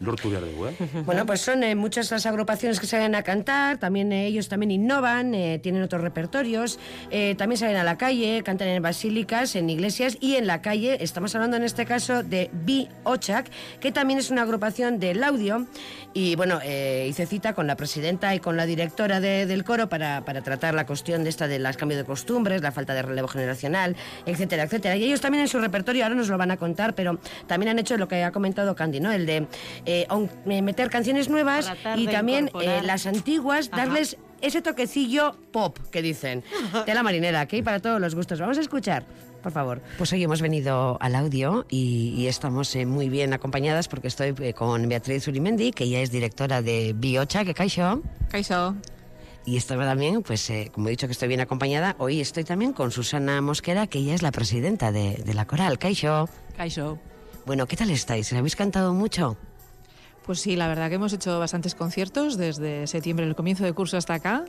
lortu 0.01 0.29
behar 0.29 0.43
dugu, 0.43 0.67
eh? 0.67 0.75
Bueno, 1.05 1.25
pues 1.25 1.39
son 1.39 1.63
eh, 1.63 1.73
muchas 1.73 2.11
las 2.11 2.25
agrupaciones 2.25 2.81
que 2.81 2.85
salen 2.87 3.15
a 3.15 3.23
cantar, 3.23 3.77
también 3.77 4.11
eh, 4.11 4.25
ellos 4.27 4.49
también 4.49 4.71
innovan, 4.71 5.31
tienen 5.61 5.81
otros 5.81 6.01
repertorios, 6.01 6.79
también 7.37 7.57
salen 7.57 7.77
a 7.77 7.83
la 7.85 7.97
calle, 7.97 8.43
cantan 8.43 8.67
en 8.67 8.83
basílicas, 8.83 9.55
en 9.55 9.69
iglesias 9.69 10.17
y 10.19 10.35
en 10.35 10.47
la 10.47 10.61
calle. 10.61 10.97
Estamos 11.01 11.33
hablando 11.35 11.55
en 11.55 11.63
este 11.63 11.85
caso 11.85 12.23
de 12.23 12.49
Bi 12.51 12.89
Ochak, 13.05 13.49
que 13.79 13.93
también 13.93 14.19
es 14.19 14.29
una 14.31 14.41
agrupación 14.41 14.99
del 14.99 15.23
audio. 15.23 15.65
Y 16.13 16.35
bueno, 16.35 16.59
hice 16.61 17.25
cita 17.25 17.53
con 17.53 17.65
la 17.65 17.75
presidenta 17.77 18.35
y 18.35 18.39
con 18.39 18.57
la 18.57 18.65
directora 18.65 19.19
de- 19.19 19.45
del 19.47 19.63
coro 19.63 19.87
para, 19.89 20.25
para 20.25 20.41
tratar 20.41 20.73
la 20.75 20.85
cuestión 20.85 21.23
de 21.23 21.29
esta 21.29 21.47
de 21.47 21.57
las 21.57 21.77
cambios 21.77 21.97
de 21.99 22.05
costumbres, 22.05 22.61
la 22.61 22.71
falta 22.71 22.93
de 22.93 23.01
relevo 23.01 23.27
generacional, 23.29 23.95
etcétera, 24.25 24.63
etcétera. 24.63 24.95
Y 24.97 25.05
ellos 25.05 25.21
también 25.21 25.41
en 25.43 25.47
su 25.47 25.59
repertorio, 25.59 26.03
ahora 26.03 26.15
nos 26.15 26.27
lo 26.27 26.37
van 26.37 26.51
a 26.51 26.57
contar, 26.57 26.93
pero 26.95 27.19
también 27.53 27.69
han 27.69 27.79
hecho 27.79 27.97
lo 27.97 28.07
que 28.07 28.23
ha 28.23 28.31
comentado 28.31 28.75
Candy, 28.75 28.99
¿no? 28.99 29.11
El 29.11 29.25
de 29.27 29.47
eh, 29.85 30.07
eh, 30.09 30.61
meter 30.63 30.89
canciones 30.89 31.29
nuevas 31.29 31.71
y 31.95 32.07
también 32.07 32.49
eh, 32.61 32.81
las 32.83 33.05
antiguas, 33.05 33.69
Ajá. 33.71 33.85
darles 33.85 34.17
ese 34.41 34.61
toquecillo 34.61 35.35
pop 35.51 35.77
que 35.91 36.01
dicen. 36.01 36.43
De 36.85 36.93
la 36.93 37.03
marinera, 37.03 37.45
que 37.47 37.57
hay 37.57 37.61
para 37.61 37.79
todos 37.79 38.01
los 38.01 38.15
gustos. 38.15 38.39
Vamos 38.39 38.57
a 38.57 38.61
escuchar, 38.61 39.03
por 39.43 39.51
favor. 39.51 39.81
Pues 39.97 40.11
hoy 40.13 40.23
hemos 40.23 40.41
venido 40.41 40.97
al 40.99 41.15
audio 41.15 41.65
y, 41.69 42.13
y 42.17 42.25
estamos 42.27 42.75
eh, 42.75 42.85
muy 42.87 43.07
bien 43.09 43.33
acompañadas 43.33 43.87
porque 43.87 44.07
estoy 44.07 44.33
eh, 44.39 44.53
con 44.53 44.89
Beatriz 44.89 45.27
Urimendi, 45.27 45.71
que 45.71 45.83
ella 45.85 46.01
es 46.01 46.11
directora 46.11 46.61
de 46.63 46.93
Biocha, 46.95 47.45
que 47.45 47.53
caixo. 47.53 48.01
Kaixo. 48.29 48.75
Y 49.45 49.57
estoy 49.57 49.77
también, 49.77 50.23
pues 50.23 50.49
eh, 50.49 50.71
como 50.73 50.87
he 50.87 50.91
dicho 50.91 51.05
que 51.07 51.11
estoy 51.11 51.27
bien 51.27 51.41
acompañada, 51.41 51.95
hoy 51.99 52.21
estoy 52.21 52.45
también 52.45 52.71
con 52.73 52.91
Susana 52.91 53.41
Mosquera, 53.41 53.87
que 53.87 53.99
ella 53.99 54.15
es 54.15 54.21
la 54.21 54.31
presidenta 54.31 54.91
de, 54.91 55.21
de 55.25 55.33
la 55.33 55.45
coral. 55.45 55.77
Caixo. 55.77 56.29
Kaixo. 56.57 56.97
Bueno, 57.45 57.67
¿qué 57.67 57.75
tal 57.75 57.89
estáis? 57.89 58.31
¿Habéis 58.31 58.55
cantado 58.55 58.93
mucho? 58.93 59.35
Pues 60.25 60.39
sí, 60.39 60.55
la 60.55 60.69
verdad 60.69 60.87
que 60.87 60.95
hemos 60.95 61.11
hecho 61.11 61.37
bastantes 61.39 61.75
conciertos 61.75 62.37
desde 62.37 62.87
septiembre, 62.87 63.25
el 63.25 63.35
comienzo 63.35 63.65
de 63.65 63.73
curso 63.73 63.97
hasta 63.97 64.13
acá. 64.13 64.45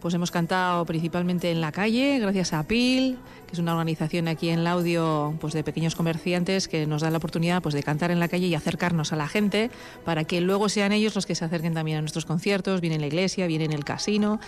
Pues 0.00 0.12
hemos 0.14 0.32
cantado 0.32 0.84
principalmente 0.84 1.52
en 1.52 1.60
la 1.60 1.70
calle, 1.70 2.18
gracias 2.18 2.52
a 2.52 2.64
PIL, 2.64 3.16
que 3.46 3.52
es 3.52 3.60
una 3.60 3.70
organización 3.70 4.26
aquí 4.26 4.48
en 4.48 4.64
Laudio 4.64 5.36
pues 5.40 5.54
de 5.54 5.62
pequeños 5.62 5.94
comerciantes 5.94 6.66
que 6.66 6.88
nos 6.88 7.02
da 7.02 7.10
la 7.10 7.18
oportunidad 7.18 7.62
pues 7.62 7.76
de 7.76 7.84
cantar 7.84 8.10
en 8.10 8.18
la 8.18 8.26
calle 8.26 8.48
y 8.48 8.56
acercarnos 8.56 9.12
a 9.12 9.16
la 9.16 9.28
gente 9.28 9.70
para 10.04 10.24
que 10.24 10.40
luego 10.40 10.68
sean 10.68 10.90
ellos 10.90 11.14
los 11.14 11.26
que 11.26 11.36
se 11.36 11.44
acerquen 11.44 11.74
también 11.74 11.98
a 11.98 12.00
nuestros 12.00 12.26
conciertos, 12.26 12.80
viene 12.80 12.96
en 12.96 13.02
la 13.02 13.06
iglesia, 13.06 13.46
viene 13.46 13.66
en 13.66 13.72
el 13.72 13.84
casino 13.84 14.40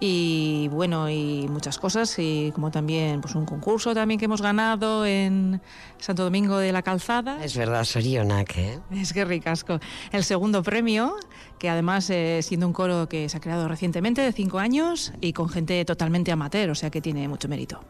y 0.00 0.68
bueno, 0.68 1.10
y 1.10 1.46
muchas 1.48 1.78
cosas, 1.78 2.14
y 2.18 2.52
como 2.54 2.70
también 2.70 3.20
pues 3.20 3.34
un 3.34 3.44
concurso 3.44 3.94
también 3.94 4.18
que 4.18 4.26
hemos 4.26 4.40
ganado 4.40 5.04
en 5.04 5.60
Santo 5.98 6.24
Domingo 6.24 6.58
de 6.58 6.72
la 6.72 6.82
Calzada. 6.82 7.42
Es 7.44 7.56
verdad, 7.56 7.84
Sorionak, 7.84 8.56
¿eh? 8.58 8.78
Es 8.92 9.12
que 9.12 9.24
ricasco. 9.24 9.80
El 10.12 10.24
segundo 10.24 10.62
premio, 10.62 11.16
que 11.58 11.68
además 11.68 12.08
eh, 12.10 12.40
siendo 12.42 12.66
un 12.66 12.72
coro 12.72 13.08
que 13.08 13.28
se 13.28 13.36
ha 13.36 13.40
creado 13.40 13.66
recientemente, 13.66 14.20
de 14.22 14.32
cinco 14.32 14.58
años, 14.58 15.12
y 15.20 15.32
con 15.32 15.48
gente 15.48 15.84
totalmente 15.84 16.30
amateur, 16.30 16.70
o 16.70 16.74
sea 16.74 16.90
que 16.90 17.00
tiene 17.00 17.26
mucho 17.26 17.48
mérito. 17.48 17.80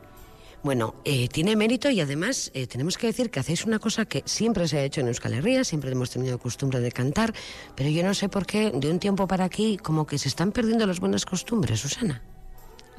Bueno, 0.62 0.96
eh, 1.04 1.28
tiene 1.28 1.54
mérito 1.54 1.88
y 1.88 2.00
además 2.00 2.50
eh, 2.52 2.66
tenemos 2.66 2.98
que 2.98 3.06
decir 3.06 3.30
que 3.30 3.40
hacéis 3.40 3.64
una 3.64 3.78
cosa 3.78 4.06
que 4.06 4.22
siempre 4.26 4.66
se 4.66 4.78
ha 4.78 4.84
hecho 4.84 5.00
en 5.00 5.08
Euskal 5.08 5.34
Herria, 5.34 5.62
siempre 5.62 5.92
hemos 5.92 6.10
tenido 6.10 6.38
costumbre 6.38 6.80
de 6.80 6.90
cantar, 6.90 7.32
pero 7.76 7.88
yo 7.90 8.02
no 8.02 8.12
sé 8.12 8.28
por 8.28 8.44
qué 8.44 8.72
de 8.72 8.90
un 8.90 8.98
tiempo 8.98 9.28
para 9.28 9.44
aquí 9.44 9.76
como 9.76 10.06
que 10.06 10.18
se 10.18 10.28
están 10.28 10.50
perdiendo 10.50 10.86
las 10.86 10.98
buenas 10.98 11.24
costumbres, 11.24 11.80
Susana. 11.80 12.22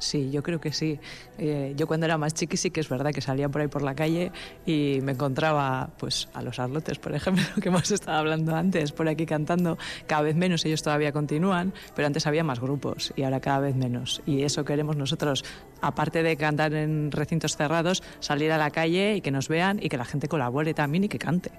Sí, 0.00 0.30
yo 0.30 0.42
creo 0.42 0.60
que 0.60 0.72
sí. 0.72 0.98
Eh, 1.38 1.74
yo 1.76 1.86
cuando 1.86 2.06
era 2.06 2.18
más 2.18 2.34
chiqui 2.34 2.56
sí 2.56 2.70
que 2.70 2.80
es 2.80 2.88
verdad 2.88 3.12
que 3.12 3.20
salía 3.20 3.48
por 3.48 3.60
ahí 3.60 3.68
por 3.68 3.82
la 3.82 3.94
calle 3.94 4.32
y 4.66 4.98
me 5.02 5.12
encontraba 5.12 5.90
pues 5.98 6.28
a 6.34 6.42
los 6.42 6.58
arlotes, 6.58 6.98
por 6.98 7.14
ejemplo, 7.14 7.44
que 7.62 7.68
hemos 7.68 7.90
estado 7.90 8.18
hablando 8.18 8.56
antes, 8.56 8.92
por 8.92 9.08
aquí 9.08 9.26
cantando. 9.26 9.78
Cada 10.06 10.22
vez 10.22 10.34
menos, 10.36 10.64
ellos 10.64 10.82
todavía 10.82 11.12
continúan, 11.12 11.72
pero 11.94 12.06
antes 12.06 12.26
había 12.26 12.42
más 12.42 12.60
grupos 12.60 13.12
y 13.14 13.22
ahora 13.22 13.40
cada 13.40 13.60
vez 13.60 13.76
menos. 13.76 14.22
Y 14.26 14.42
eso 14.42 14.64
queremos 14.64 14.96
nosotros, 14.96 15.44
aparte 15.80 16.22
de 16.22 16.36
cantar 16.36 16.72
en 16.74 17.12
recintos 17.12 17.56
cerrados, 17.56 18.02
salir 18.20 18.52
a 18.52 18.58
la 18.58 18.70
calle 18.70 19.16
y 19.16 19.20
que 19.20 19.30
nos 19.30 19.48
vean 19.48 19.78
y 19.82 19.88
que 19.88 19.96
la 19.96 20.04
gente 20.04 20.28
colabore 20.28 20.74
también 20.74 21.04
y 21.04 21.08
que 21.08 21.18
cante. 21.18 21.52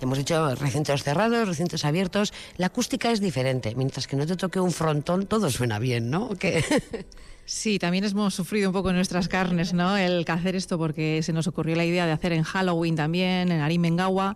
Hemos 0.00 0.18
hecho 0.18 0.54
recintos 0.54 1.02
cerrados, 1.02 1.48
recintos 1.48 1.84
abiertos. 1.84 2.32
La 2.58 2.66
acústica 2.66 3.10
es 3.10 3.20
diferente. 3.20 3.74
Mientras 3.74 4.06
que 4.06 4.16
no 4.16 4.26
te 4.26 4.36
toque 4.36 4.60
un 4.60 4.72
frontón, 4.72 5.26
todo 5.26 5.50
suena 5.50 5.78
bien, 5.78 6.10
¿no? 6.10 6.30
¿Qué? 6.38 6.62
Sí, 7.48 7.78
también 7.78 8.04
hemos 8.04 8.34
sufrido 8.34 8.70
un 8.70 8.72
poco 8.72 8.90
en 8.90 8.96
nuestras 8.96 9.28
carnes, 9.28 9.72
¿no? 9.72 9.96
El 9.96 10.24
hacer 10.26 10.56
esto 10.56 10.78
porque 10.78 11.20
se 11.22 11.32
nos 11.32 11.46
ocurrió 11.46 11.76
la 11.76 11.84
idea 11.84 12.04
de 12.04 12.10
hacer 12.10 12.32
en 12.32 12.42
Halloween 12.42 12.96
también, 12.96 13.52
en 13.52 13.60
Arimengawa. 13.60 14.34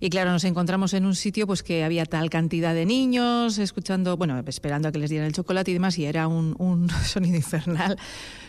Y 0.00 0.10
claro, 0.10 0.30
nos 0.30 0.44
encontramos 0.44 0.94
en 0.94 1.06
un 1.06 1.14
sitio 1.14 1.46
pues 1.46 1.62
que 1.62 1.84
había 1.84 2.06
tal 2.06 2.30
cantidad 2.30 2.74
de 2.74 2.86
niños 2.86 3.58
escuchando, 3.58 4.16
bueno, 4.16 4.42
esperando 4.46 4.88
a 4.88 4.92
que 4.92 4.98
les 4.98 5.10
dieran 5.10 5.26
el 5.26 5.32
chocolate 5.32 5.70
y 5.70 5.74
demás, 5.74 5.98
y 5.98 6.04
era 6.04 6.28
un, 6.28 6.54
un 6.58 6.88
sonido 7.04 7.36
infernal. 7.36 7.98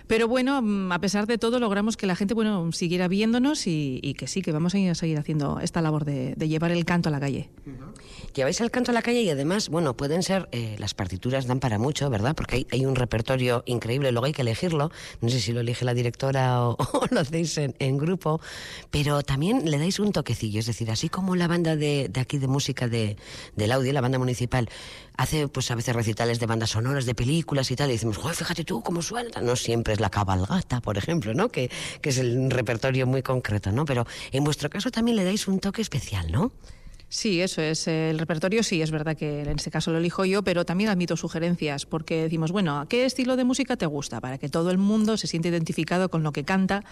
Pero 0.10 0.28
bueno, 0.28 0.60
mm, 0.62 0.92
a 0.92 1.00
pesar 1.00 1.28
de 1.28 1.38
todo, 1.38 1.60
logramos 1.60 1.96
que 1.96 2.08
la 2.08 2.16
gente 2.16 2.34
bueno, 2.34 2.72
siguiera 2.72 3.08
viéndonos 3.08 3.68
y, 3.68 4.00
y 4.02 4.16
que 4.16 4.26
sí, 4.26 4.42
que 4.42 4.52
vamos 4.52 4.74
a 4.74 4.96
seguir 4.96 5.20
haciendo 5.20 5.60
esta 5.60 5.82
labor 5.82 6.04
de, 6.04 6.34
de 6.36 6.48
llevar 6.48 6.72
el 6.72 6.84
canto 6.84 7.10
a 7.10 7.12
la 7.12 7.20
calle. 7.20 7.50
Lleváis 8.34 8.60
el 8.62 8.72
canto 8.72 8.92
a 8.92 8.94
la 8.94 9.02
calle 9.02 9.22
y 9.22 9.30
además, 9.30 9.70
bueno, 9.70 9.96
pueden 9.96 10.24
ser, 10.24 10.50
eh, 10.52 10.76
las 10.80 10.96
partituras 10.96 11.46
dan 11.46 11.60
para 11.60 11.78
mucho, 11.78 12.10
¿verdad? 12.10 12.36
Porque 12.36 12.56
hay, 12.58 12.68
hay, 12.72 12.86
un 12.86 12.96
repertorio 12.96 13.64
increíble, 13.68 14.12
luego 14.12 14.26
hay 14.26 14.34
que 14.34 14.42
elegirlo. 14.42 14.92
No 15.22 15.30
sé 15.30 15.40
si 15.40 15.54
lo 15.54 15.60
elige 15.60 15.86
la 15.86 15.94
directora 15.94 16.64
o, 16.64 16.76
o 16.94 17.06
lo 17.12 17.20
hacéis 17.20 17.58
en, 17.60 17.76
en, 17.78 17.98
grupo, 17.98 18.42
pero 18.90 19.22
también 19.22 19.70
le 19.70 19.78
dais 19.78 20.00
un 20.00 20.12
toquecillo, 20.12 20.60
es 20.60 20.66
decir, 20.66 20.90
así 20.90 21.10
como 21.10 21.36
la 21.40 21.48
banda 21.48 21.76
de, 21.76 22.10
de 22.10 22.20
aquí 22.20 22.38
de 22.38 22.48
música 22.48 22.88
de, 22.88 23.18
del 23.56 23.72
audio, 23.72 23.92
la 23.94 24.02
banda 24.02 24.20
municipal, 24.20 24.70
hace 25.18 25.48
pues 25.48 25.72
a 25.72 25.76
veces 25.76 25.96
recitales 25.96 26.40
de 26.40 26.46
bandas 26.46 26.72
sonoras, 26.72 27.06
de 27.06 27.16
películas 27.16 27.72
y 27.72 27.76
tal, 27.76 27.90
y 27.90 27.94
decimos, 27.94 28.18
Joder, 28.18 28.36
fíjate 28.36 28.64
tú 28.64 28.82
cómo 28.82 29.02
suena. 29.02 29.42
No 29.42 29.56
siempre 29.56 29.94
es 29.94 30.00
la 30.00 30.10
cabalgata, 30.10 30.82
por 30.82 30.98
ejemplo, 30.98 31.34
¿no? 31.34 31.50
Que, 31.50 31.72
que 32.02 32.10
es 32.10 32.18
el 32.18 32.52
repertorio 32.52 33.08
muy 33.08 33.24
concreto, 33.24 33.72
¿no? 33.72 33.86
Pero 33.86 34.06
en 34.32 34.44
vuestro 34.44 34.70
caso 34.70 34.92
también 34.92 35.18
le 35.18 35.24
dais 35.24 35.48
un 35.48 35.60
toque 35.60 35.82
especial, 35.82 36.32
¿no? 36.32 36.52
Sí, 37.12 37.42
eso 37.42 37.64
es. 37.64 37.88
El 37.88 38.20
repertorio 38.20 38.62
sí, 38.62 38.84
es 38.84 38.92
verdad 38.92 39.18
que 39.18 39.42
en 39.42 39.50
este 39.50 39.72
caso 39.72 39.92
lo 39.92 39.98
elijo 39.98 40.26
yo, 40.26 40.44
pero 40.44 40.64
también 40.64 40.92
admito 40.92 41.18
sugerencias, 41.18 41.88
porque 41.88 42.22
decimos, 42.24 42.52
bueno, 42.52 42.80
¿a 42.80 42.88
qué 42.88 43.06
estilo 43.06 43.36
de 43.36 43.44
música 43.44 43.76
te 43.78 43.88
gusta? 43.88 44.22
Para 44.22 44.38
que 44.38 44.48
todo 44.48 44.70
el 44.70 44.78
mundo 44.78 45.18
se 45.18 45.26
siente 45.26 45.50
identificado 45.50 46.10
con 46.10 46.22
lo 46.22 46.32
que 46.32 46.44
canta. 46.44 46.84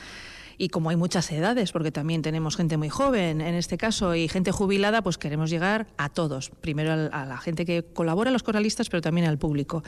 Y 0.58 0.70
como 0.70 0.90
hay 0.90 0.96
muchas 0.96 1.32
edades, 1.32 1.72
porque 1.72 1.92
también 1.92 2.22
tenemos 2.22 2.56
gente 2.56 2.78
muy 2.78 2.90
joven 2.90 3.42
en 3.42 3.54
este 3.54 3.78
caso 3.78 4.16
y 4.16 4.28
gente 4.28 4.52
jubilada, 4.52 5.04
pues 5.04 5.18
queremos 5.18 5.50
llegar 5.50 5.88
a 5.98 6.10
todos. 6.10 6.50
Primero 6.50 6.92
a 7.12 7.26
la 7.26 7.38
gente 7.38 7.66
que 7.66 7.84
colabora, 7.84 8.32
los 8.32 8.44
coralistas, 8.44 8.90
pero 8.90 9.02
también 9.02 9.28
al 9.28 9.38
público. 9.38 9.84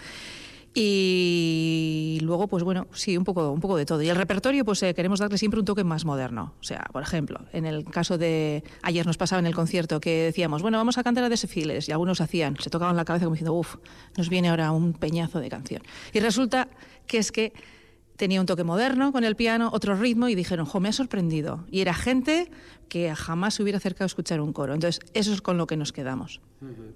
Y 0.74 2.20
luego, 2.22 2.48
pues 2.48 2.64
bueno, 2.64 2.88
sí, 2.94 3.18
un 3.18 3.24
poco, 3.24 3.52
un 3.52 3.60
poco 3.60 3.76
de 3.76 3.86
todo. 3.86 4.02
Y 4.02 4.10
el 4.10 4.16
repertorio, 4.16 4.64
pues 4.64 4.84
eh, 4.84 4.94
queremos 4.94 5.20
darle 5.20 5.38
siempre 5.38 5.60
un 5.60 5.66
toque 5.66 5.84
más 5.84 6.06
moderno. 6.06 6.54
O 6.60 6.64
sea, 6.64 6.86
por 6.94 7.02
ejemplo, 7.02 7.40
en 7.54 7.66
el 7.66 7.86
caso 7.86 8.18
de 8.18 8.64
ayer 8.84 9.06
nos 9.06 9.18
pasaba 9.18 9.40
en 9.40 9.48
el 9.48 9.56
concierto 9.56 10.00
que 10.00 10.26
decíamos, 10.26 10.62
bueno, 10.62 10.78
vamos 10.78 10.98
a 10.98 11.04
cantar 11.04 11.24
a 11.24 11.30
Desefiles, 11.30 11.90
y 11.90 11.92
algunos 11.92 12.22
hacían, 12.22 12.56
se 12.60 12.70
tocaban 12.70 12.96
la 12.96 13.06
cabeza 13.06 13.26
como 13.26 13.34
diciendo, 13.34 13.54
uff, 13.54 13.78
nos 14.16 14.30
viene 14.30 14.50
ahora 14.50 14.72
un 14.72 14.94
peñazo 14.94 15.40
de 15.40 15.50
canción. 15.50 15.82
Y 16.14 16.20
resulta 16.20 16.70
que 17.08 17.18
es 17.18 17.32
que 17.32 17.54
tenía 18.20 18.42
un 18.42 18.46
toque 18.46 18.66
moderno 18.66 19.14
con 19.14 19.24
el 19.24 19.38
piano, 19.38 19.70
otro 19.72 19.96
ritmo, 19.96 20.28
y 20.28 20.36
dijeron, 20.36 20.66
jo, 20.66 20.82
me 20.82 20.90
ha 20.90 20.94
sorprendido. 20.94 21.66
Y 21.72 21.80
era 21.80 21.94
gente 21.94 22.52
que 22.90 23.16
jamás 23.16 23.54
se 23.56 23.64
hubiera 23.64 23.78
acercado 23.78 24.04
a 24.04 24.08
escuchar 24.08 24.42
un 24.42 24.52
coro. 24.52 24.74
Entonces, 24.74 25.00
eso 25.14 25.32
es 25.34 25.42
con 25.42 25.58
lo 25.58 25.66
que 25.68 25.78
nos 25.78 25.94
quedamos. 25.94 26.42
Uh 26.62 26.66
-huh. 26.66 26.94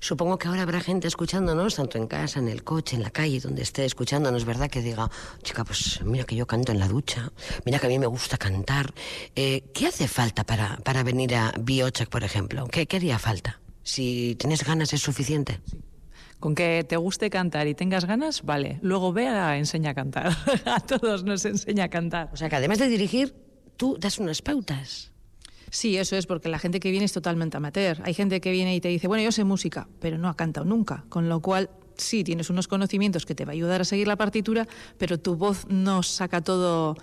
Supongo 0.00 0.36
que 0.36 0.48
ahora 0.48 0.62
habrá 0.62 0.80
gente 0.80 1.08
escuchándonos, 1.08 1.76
tanto 1.76 1.96
en 1.96 2.06
casa, 2.06 2.38
en 2.38 2.48
el 2.48 2.64
coche, 2.64 2.96
en 2.96 3.02
la 3.02 3.10
calle, 3.10 3.40
donde 3.40 3.62
esté 3.62 3.84
escuchándonos, 3.86 4.44
¿verdad? 4.44 4.68
Que 4.68 4.82
diga, 4.82 5.10
chica, 5.42 5.64
pues 5.64 6.00
mira 6.04 6.24
que 6.24 6.36
yo 6.36 6.46
canto 6.46 6.72
en 6.72 6.80
la 6.80 6.88
ducha, 6.88 7.32
mira 7.64 7.78
que 7.78 7.86
a 7.86 7.88
mí 7.88 7.98
me 7.98 8.08
gusta 8.08 8.36
cantar. 8.36 8.92
Eh, 9.36 9.62
¿Qué 9.72 9.86
hace 9.86 10.06
falta 10.06 10.44
para, 10.44 10.76
para 10.78 11.02
venir 11.02 11.34
a 11.34 11.54
Biochak, 11.58 12.10
por 12.10 12.24
ejemplo? 12.24 12.66
¿Qué, 12.66 12.86
¿Qué 12.86 12.96
haría 12.96 13.18
falta? 13.18 13.60
Si 13.84 14.36
tienes 14.38 14.64
ganas 14.64 14.92
es 14.92 15.00
suficiente. 15.00 15.60
Sí. 15.70 15.78
Con 16.42 16.56
que 16.56 16.84
te 16.88 16.96
guste 16.96 17.30
cantar 17.30 17.68
y 17.68 17.74
tengas 17.76 18.04
ganas, 18.04 18.42
vale. 18.42 18.80
Luego 18.82 19.12
ve 19.12 19.28
a 19.28 19.56
enseña 19.58 19.90
a 19.90 19.94
cantar. 19.94 20.36
a 20.66 20.80
todos 20.80 21.22
nos 21.22 21.44
enseña 21.44 21.84
a 21.84 21.88
cantar. 21.88 22.30
O 22.32 22.36
sea 22.36 22.48
que 22.48 22.56
además 22.56 22.80
de 22.80 22.88
dirigir, 22.88 23.32
tú 23.76 23.96
das 23.96 24.18
unas 24.18 24.42
pautas. 24.42 25.12
Sí, 25.70 25.96
eso 25.96 26.16
es, 26.16 26.26
porque 26.26 26.48
la 26.48 26.58
gente 26.58 26.80
que 26.80 26.90
viene 26.90 27.04
es 27.04 27.12
totalmente 27.12 27.58
amateur. 27.58 28.02
Hay 28.02 28.12
gente 28.12 28.40
que 28.40 28.50
viene 28.50 28.74
y 28.74 28.80
te 28.80 28.88
dice, 28.88 29.06
bueno, 29.06 29.22
yo 29.22 29.30
sé 29.30 29.44
música, 29.44 29.86
pero 30.00 30.18
no 30.18 30.28
ha 30.28 30.34
cantado 30.34 30.66
nunca. 30.66 31.04
Con 31.08 31.28
lo 31.28 31.40
cual, 31.40 31.70
sí, 31.96 32.24
tienes 32.24 32.50
unos 32.50 32.66
conocimientos 32.66 33.24
que 33.24 33.36
te 33.36 33.44
va 33.44 33.52
a 33.52 33.54
ayudar 33.54 33.82
a 33.82 33.84
seguir 33.84 34.08
la 34.08 34.16
partitura, 34.16 34.66
pero 34.98 35.20
tu 35.20 35.36
voz 35.36 35.68
no 35.68 36.02
saca 36.02 36.40
todo, 36.40 36.96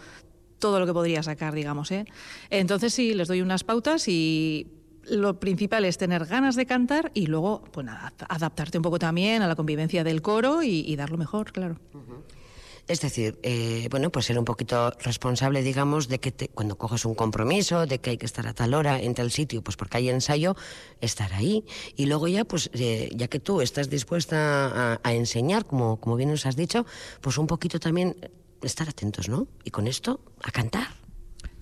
todo 0.59 0.81
lo 0.81 0.85
que 0.85 0.91
podría 0.91 1.23
sacar, 1.23 1.53
digamos. 1.53 1.91
¿eh? 1.91 2.03
Entonces, 2.49 2.93
sí, 2.93 3.13
les 3.13 3.29
doy 3.29 3.41
unas 3.41 3.63
pautas 3.63 4.05
y 4.09 4.67
lo 5.09 5.39
principal 5.39 5.85
es 5.85 5.97
tener 5.97 6.25
ganas 6.25 6.55
de 6.55 6.65
cantar 6.65 7.11
y 7.13 7.27
luego 7.27 7.63
pues, 7.71 7.87
adaptarte 8.27 8.77
un 8.77 8.83
poco 8.83 8.99
también 8.99 9.41
a 9.41 9.47
la 9.47 9.55
convivencia 9.55 10.03
del 10.03 10.21
coro 10.21 10.63
y, 10.63 10.83
y 10.87 10.95
dar 10.95 11.09
lo 11.09 11.17
mejor, 11.17 11.51
claro. 11.51 11.77
Es 12.89 13.01
decir, 13.01 13.37
eh, 13.43 13.87
bueno, 13.91 14.09
pues 14.09 14.25
ser 14.25 14.39
un 14.39 14.45
poquito 14.45 14.89
responsable, 15.01 15.61
digamos, 15.61 16.07
de 16.07 16.19
que 16.19 16.31
te, 16.31 16.47
cuando 16.47 16.75
coges 16.75 17.05
un 17.05 17.13
compromiso, 17.13 17.85
de 17.85 17.99
que 17.99 18.09
hay 18.09 18.17
que 18.17 18.25
estar 18.25 18.47
a 18.47 18.53
tal 18.55 18.73
hora 18.73 18.99
en 18.99 19.13
tal 19.13 19.29
sitio, 19.29 19.61
pues 19.61 19.77
porque 19.77 19.97
hay 19.97 20.09
ensayo, 20.09 20.55
estar 20.99 21.31
ahí. 21.33 21.63
Y 21.95 22.07
luego 22.07 22.27
ya, 22.27 22.45
pues, 22.45 22.71
eh, 22.73 23.11
ya 23.15 23.27
que 23.27 23.39
tú 23.39 23.61
estás 23.61 23.91
dispuesta 23.91 24.93
a, 24.93 24.99
a, 25.03 25.13
enseñar, 25.13 25.67
como, 25.67 25.99
como 25.99 26.15
bien 26.15 26.31
nos 26.31 26.47
has 26.47 26.55
dicho, 26.55 26.83
pues 27.21 27.37
un 27.37 27.45
poquito 27.45 27.79
también 27.79 28.15
estar 28.63 28.89
atentos, 28.89 29.29
¿no? 29.29 29.47
Y 29.63 29.69
con 29.69 29.85
esto, 29.85 30.19
a 30.41 30.49
cantar. 30.49 30.98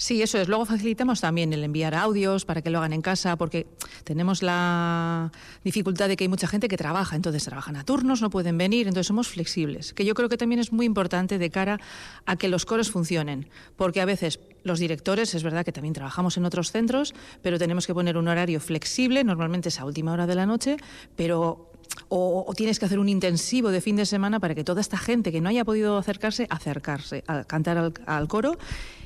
Sí, 0.08 0.22
eso 0.22 0.38
es. 0.38 0.48
Luego 0.48 0.66
facilitamos 0.66 1.20
también 1.20 1.52
el 1.52 1.66
enviar 1.66 1.94
audios 1.94 2.46
para 2.46 2.62
que 2.62 2.70
lo 2.70 2.78
hagan 2.78 2.94
en 2.94 3.02
casa, 3.02 3.36
porque 3.36 3.68
tenemos 4.06 4.42
la 4.42 5.34
dificultad 5.66 6.08
de 6.08 6.16
que 6.16 6.24
hay 6.24 6.30
mucha 6.30 6.48
gente 6.48 6.70
que 6.70 6.78
trabaja, 6.78 7.18
entonces 7.18 7.44
trabajan 7.44 7.76
a 7.76 7.84
turnos, 7.84 8.22
no 8.22 8.30
pueden 8.30 8.58
venir, 8.58 8.88
entonces 8.88 9.08
somos 9.08 9.28
flexibles, 9.28 9.92
que 9.92 10.06
yo 10.06 10.14
creo 10.14 10.30
que 10.30 10.38
también 10.38 10.62
es 10.62 10.72
muy 10.72 10.86
importante 10.86 11.38
de 11.38 11.50
cara 11.50 11.82
a 12.26 12.38
que 12.38 12.48
los 12.48 12.64
coros 12.64 12.90
funcionen, 12.90 13.50
porque 13.76 14.00
a 14.00 14.06
veces 14.06 14.40
los 14.64 14.80
directores, 14.80 15.36
es 15.36 15.44
verdad 15.44 15.66
que 15.66 15.74
también 15.74 15.94
trabajamos 15.94 16.38
en 16.38 16.46
otros 16.46 16.72
centros, 16.72 17.14
pero 17.42 17.60
tenemos 17.60 17.86
que 17.86 17.94
poner 17.94 18.16
un 18.16 18.30
horario 18.30 18.62
flexible, 18.62 19.26
normalmente 19.26 19.68
es 19.68 19.78
a 19.82 19.84
última 19.84 20.14
hora 20.14 20.26
de 20.26 20.36
la 20.36 20.46
noche, 20.46 20.78
pero 21.18 21.74
o, 22.10 22.54
tienes 22.56 22.80
que 22.80 22.86
hacer 22.86 23.00
un 23.00 23.10
intensivo 23.10 23.70
de 23.70 23.82
fin 23.82 23.96
de 23.96 24.06
semana 24.06 24.40
para 24.40 24.56
que 24.56 24.64
toda 24.64 24.82
esta 24.82 24.98
gente 24.98 25.32
que 25.32 25.42
no 25.42 25.50
haya 25.50 25.66
podido 25.66 25.98
acercarse, 25.98 26.48
acercarse 26.50 27.24
a 27.28 27.44
cantar 27.44 27.92
al, 28.06 28.28
coro 28.28 28.58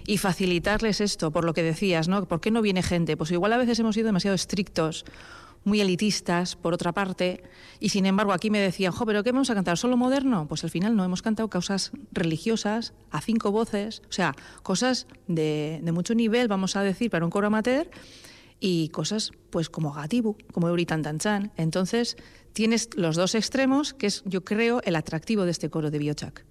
y 0.05 0.17
facilitarles 0.17 1.01
esto, 1.01 1.31
por 1.31 1.45
lo 1.45 1.53
que 1.53 1.63
decías, 1.63 2.07
¿no? 2.07 2.25
¿Por 2.25 2.41
qué 2.41 2.51
no 2.51 2.61
viene 2.61 2.83
gente? 2.83 3.17
Pues 3.17 3.31
igual 3.31 3.53
a 3.53 3.57
veces 3.57 3.79
hemos 3.79 3.95
sido 3.95 4.07
demasiado 4.07 4.35
estrictos, 4.35 5.05
muy 5.63 5.79
elitistas, 5.81 6.55
por 6.55 6.73
otra 6.73 6.91
parte, 6.91 7.43
y 7.79 7.89
sin 7.89 8.05
embargo 8.05 8.33
aquí 8.33 8.49
me 8.49 8.59
decían, 8.59 8.91
jo, 8.91 9.05
pero 9.05 9.23
¿qué 9.23 9.31
vamos 9.31 9.49
a 9.49 9.55
cantar? 9.55 9.77
¿Solo 9.77 9.95
moderno? 9.95 10.47
Pues 10.47 10.63
al 10.63 10.69
final 10.69 10.95
no, 10.95 11.03
hemos 11.05 11.21
cantado 11.21 11.49
causas 11.49 11.91
religiosas, 12.11 12.93
a 13.11 13.21
cinco 13.21 13.51
voces, 13.51 14.01
o 14.09 14.11
sea, 14.11 14.35
cosas 14.63 15.07
de, 15.27 15.81
mucho 15.93 16.15
nivel, 16.15 16.47
vamos 16.47 16.75
a 16.75 16.81
decir, 16.81 17.11
para 17.11 17.25
un 17.25 17.31
coro 17.31 17.47
amateur, 17.47 17.89
y 18.59 18.89
cosas 18.89 19.31
pues 19.49 19.69
como 19.69 19.91
Gatibu, 19.91 20.37
como 20.51 20.67
Euritan 20.67 21.01
Tanchan. 21.01 21.51
Entonces, 21.57 22.15
tienes 22.53 22.89
los 22.95 23.15
dos 23.15 23.33
extremos, 23.33 23.93
que 23.95 24.05
es, 24.07 24.23
yo 24.25 24.43
creo, 24.43 24.81
el 24.83 24.95
atractivo 24.95 25.45
de 25.45 25.51
este 25.51 25.69
coro 25.69 25.89
de 25.89 25.97
Biochak. 25.97 26.45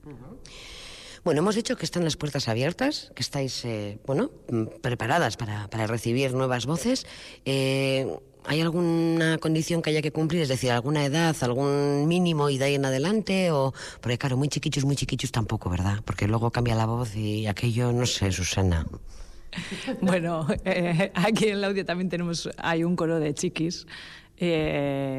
Bueno, 1.23 1.41
hemos 1.41 1.55
dicho 1.55 1.77
que 1.77 1.85
están 1.85 2.05
las 2.05 2.17
puertas 2.17 2.49
abiertas, 2.49 3.13
que 3.15 3.23
estáis, 3.23 3.65
eh, 3.67 3.99
bueno, 4.07 4.31
mm, 4.51 4.81
preparadas 4.81 5.37
para, 5.37 5.69
para 5.69 5.87
recibir 5.87 6.33
nuevas 6.33 6.65
voces. 6.65 7.07
Eh, 7.45 8.07
¿Hay 8.47 8.63
alguna 8.63 9.37
condición 9.37 9.83
que 9.83 9.91
haya 9.91 10.01
que 10.01 10.13
cumplir? 10.13 10.41
Es 10.41 10.49
decir, 10.49 10.71
alguna 10.71 11.05
edad, 11.05 11.37
algún 11.43 12.09
mínimo 12.09 12.49
y 12.49 12.57
de 12.57 12.65
ahí 12.65 12.75
en 12.75 12.87
adelante? 12.87 13.51
O, 13.51 13.75
porque 14.01 14.17
claro, 14.17 14.39
muy 14.39 14.49
chiquichos, 14.49 14.87
muy 14.87 14.97
chiquichos 14.97 15.31
tampoco, 15.31 15.69
¿verdad? 15.69 15.99
Porque 16.07 16.27
luego 16.27 16.51
cambia 16.51 16.75
la 16.75 16.87
voz 16.87 17.15
y 17.15 17.47
aquello, 17.47 17.93
no 17.93 18.07
sé, 18.07 18.33
Susana. 18.33 18.87
Bueno, 20.01 20.47
eh, 20.65 21.11
aquí 21.15 21.49
en 21.49 21.57
el 21.57 21.65
audio 21.65 21.85
también 21.85 22.09
tenemos, 22.09 22.49
hay 22.57 22.85
un 22.85 22.95
coro 22.97 23.19
de 23.19 23.35
chiquis, 23.35 23.85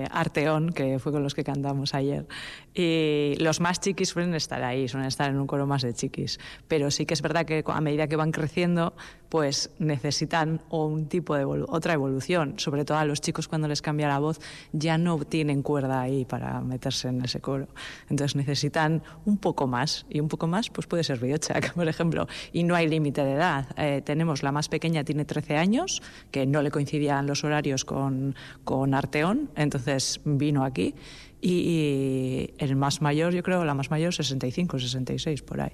Arteón, 0.10 0.72
que 0.72 0.98
fue 0.98 1.12
con 1.12 1.22
los 1.22 1.36
que 1.36 1.44
cantamos 1.44 1.94
ayer. 1.94 2.26
Y 2.74 3.36
los 3.40 3.60
más 3.60 3.80
chiquis 3.82 4.10
suelen 4.10 4.34
estar 4.34 4.64
ahí, 4.64 4.88
suelen 4.88 5.08
estar 5.08 5.30
en 5.30 5.38
un 5.38 5.48
coro 5.48 5.68
más 5.68 5.82
de 5.82 5.94
chiquis. 5.94 6.40
Pero 6.68 6.90
sí 6.90 7.06
que 7.06 7.14
es 7.14 7.22
verdad 7.22 7.46
que 7.46 7.64
a 7.66 7.82
medida 7.82 8.08
que 8.08 8.16
van 8.16 8.32
creciendo, 8.32 8.94
pues 9.28 9.72
necesitan 9.80 10.62
un 10.70 11.08
tipo 11.08 11.36
de 11.36 11.46
evolu- 11.46 11.66
otra 11.68 11.94
evolución. 11.94 12.56
Sobre 12.58 12.86
todo 12.86 12.98
a 12.98 13.06
los 13.06 13.20
chicos 13.22 13.48
cuando 13.48 13.68
les 13.68 13.82
cambia 13.82 14.08
la 14.08 14.20
voz 14.20 14.40
ya 14.72 14.98
no 14.98 15.18
tienen 15.20 15.62
cuerda 15.64 16.02
ahí 16.02 16.24
para 16.26 16.62
meterse 16.62 17.10
en 17.10 17.24
ese 17.24 17.42
coro. 17.42 17.68
Entonces 18.10 18.36
necesitan 18.36 19.04
un 19.26 19.38
poco 19.38 19.68
más. 19.68 20.06
Y 20.10 20.20
un 20.22 20.28
poco 20.30 20.48
más 20.48 20.70
pues 20.70 20.88
puede 20.88 21.04
ser 21.04 21.20
Biochak, 21.20 21.74
por 21.76 21.88
ejemplo. 21.88 22.28
Y 22.54 22.64
no 22.64 22.76
hay 22.76 22.88
límite 22.88 23.24
de 23.26 23.34
edad. 23.34 23.68
Eh, 23.78 24.02
tenemos 24.04 24.44
la 24.44 24.52
más 24.54 24.70
pequeña, 24.70 25.04
tiene 25.04 25.26
13 25.26 25.58
años, 25.58 26.02
que 26.32 26.46
no 26.46 26.62
le 26.62 26.72
coincidían 26.72 27.28
los 27.28 27.44
horarios 27.44 27.84
con, 27.84 28.36
con 28.64 28.94
Arteón, 28.94 29.50
entonces 29.56 30.22
vino 30.24 30.64
aquí. 30.64 30.96
Y 31.44 32.54
el 32.62 32.76
más 32.76 33.02
mayor, 33.02 33.34
yo 33.34 33.44
creo, 33.44 33.66
la 33.66 33.74
más 33.74 33.92
mayor, 33.92 34.14
65, 34.14 34.80
66, 34.80 35.42
por 35.42 35.62
ahí. 35.62 35.72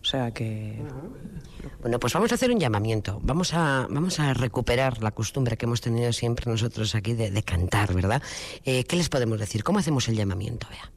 O 0.00 0.04
sea 0.04 0.32
que... 0.32 0.82
Bueno, 1.80 1.98
pues 1.98 2.12
vamos 2.12 2.30
a 2.30 2.34
hacer 2.34 2.50
un 2.50 2.60
llamamiento. 2.60 3.20
Vamos 3.22 3.54
a, 3.54 3.86
vamos 3.88 4.20
a 4.20 4.34
recuperar 4.34 5.02
la 5.02 5.12
costumbre 5.12 5.56
que 5.56 5.64
hemos 5.64 5.80
tenido 5.80 6.12
siempre 6.12 6.50
nosotros 6.50 6.94
aquí 6.94 7.14
de, 7.14 7.30
de 7.30 7.42
cantar, 7.42 7.94
¿verdad? 7.94 8.22
Eh, 8.64 8.84
¿Qué 8.84 8.96
les 8.96 9.08
podemos 9.08 9.38
decir? 9.40 9.64
¿Cómo 9.64 9.78
hacemos 9.78 10.08
el 10.08 10.16
llamamiento? 10.16 10.66
Vea. 10.68 10.92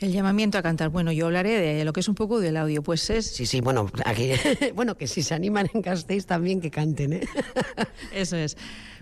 El 0.00 0.12
llamamiento 0.12 0.56
a 0.56 0.62
cantar. 0.62 0.88
Bueno, 0.88 1.12
yo 1.12 1.26
hablaré 1.26 1.60
de 1.60 1.84
lo 1.84 1.92
que 1.92 2.00
es 2.00 2.08
un 2.08 2.14
poco 2.14 2.40
del 2.40 2.56
audio. 2.56 2.82
Pues 2.82 3.10
es 3.10 3.26
Sí, 3.26 3.44
sí, 3.44 3.60
bueno, 3.60 3.90
aquí, 4.06 4.32
bueno, 4.74 4.96
que 4.96 5.06
si 5.06 5.22
se 5.22 5.34
animan 5.34 5.68
en 5.74 5.82
Gasteiz 5.82 6.24
también 6.24 6.62
que 6.62 6.70
canten, 6.70 7.12
¿eh? 7.12 7.28
Eso 8.12 8.36
es. 8.36 8.56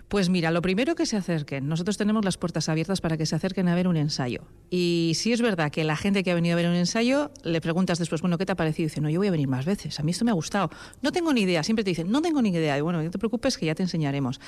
Pues 0.09 0.29
mira, 0.29 0.49
lo 0.49 0.63
primero 0.63 0.95
que 0.95 1.05
se 1.05 1.17
acerquen. 1.17 1.67
Nosotros 1.67 1.95
tenemos 1.95 2.25
las 2.25 2.35
puertas 2.35 2.67
abiertas 2.67 2.99
para 2.99 3.15
que 3.15 3.27
se 3.27 3.35
acerquen 3.35 3.67
a 3.67 3.75
ver 3.75 3.87
un 3.87 3.95
ensayo. 3.95 4.41
Y 4.71 5.11
si 5.13 5.31
es 5.33 5.39
verdad 5.39 5.71
que 5.71 5.83
la 5.83 5.95
gente 5.95 6.23
que 6.23 6.31
ha 6.31 6.33
venido 6.33 6.53
a 6.53 6.55
ver 6.55 6.67
un 6.67 6.73
ensayo, 6.73 7.29
le 7.43 7.61
preguntas 7.61 7.99
después, 7.99 8.19
bueno, 8.21 8.39
¿qué 8.39 8.45
te 8.47 8.53
ha 8.53 8.55
parecido? 8.55 8.85
Y 8.85 8.89
dice, 8.89 9.01
no, 9.01 9.09
yo 9.11 9.19
voy 9.19 9.27
a 9.27 9.31
venir 9.31 9.47
más 9.47 9.65
veces. 9.65 9.99
A 9.99 10.03
mí 10.03 10.09
esto 10.09 10.25
me 10.25 10.31
ha 10.31 10.33
gustado. 10.33 10.71
No 11.03 11.11
tengo 11.11 11.31
ni 11.31 11.41
idea. 11.41 11.61
Siempre 11.61 11.83
te 11.83 11.91
dicen, 11.91 12.09
no 12.09 12.23
tengo 12.23 12.41
ni 12.41 12.49
idea. 12.49 12.75
Y 12.75 12.81
bueno, 12.81 13.03
no 13.03 13.11
te 13.11 13.19
preocupes 13.19 13.55
que 13.59 13.67
ya 13.67 13.75
te 13.75 13.83
enseñaremos. 13.83 14.41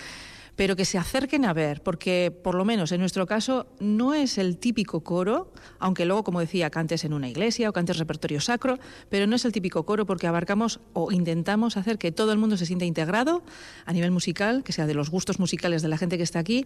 Pero 0.56 0.76
que 0.76 0.86
se 0.86 0.98
acerquen 0.98 1.46
a 1.46 1.54
ver, 1.54 1.82
porque 1.82 2.32
por 2.44 2.56
lo 2.56 2.66
menos 2.66 2.92
en 2.92 3.00
nuestro 3.00 3.26
caso 3.26 3.68
no 3.80 4.14
es 4.14 4.38
el 4.38 4.58
típico 4.58 5.02
coro, 5.02 5.52
aunque 5.80 6.06
luego, 6.06 6.24
como 6.24 6.40
decía, 6.40 6.70
cantes 6.70 7.06
en 7.06 7.14
una 7.14 7.30
iglesia 7.30 7.70
o 7.70 7.74
cantes 7.74 7.98
repertorio 7.98 8.42
sacro, 8.42 8.78
pero 9.10 9.28
no 9.28 9.36
es 9.36 9.46
el 9.46 9.52
típico 9.52 9.86
coro 9.86 10.06
porque 10.06 10.28
abarcamos 10.28 10.80
o 10.94 11.12
intentamos 11.12 11.78
hacer 11.78 11.98
que 11.98 12.12
todo 12.12 12.32
el 12.32 12.38
mundo 12.38 12.58
se 12.58 12.66
sienta 12.66 12.86
integrado 12.86 13.44
a 13.86 13.94
nivel 13.94 14.12
musical, 14.12 14.64
que 14.64 14.74
sea 14.74 14.86
de 14.86 14.94
los 14.94 15.10
gustos 15.10 15.40
musicales 15.40 15.82
de 15.82 15.88
la 15.88 15.98
gente 15.98 16.18
que 16.18 16.24
está 16.24 16.40
aquí, 16.40 16.66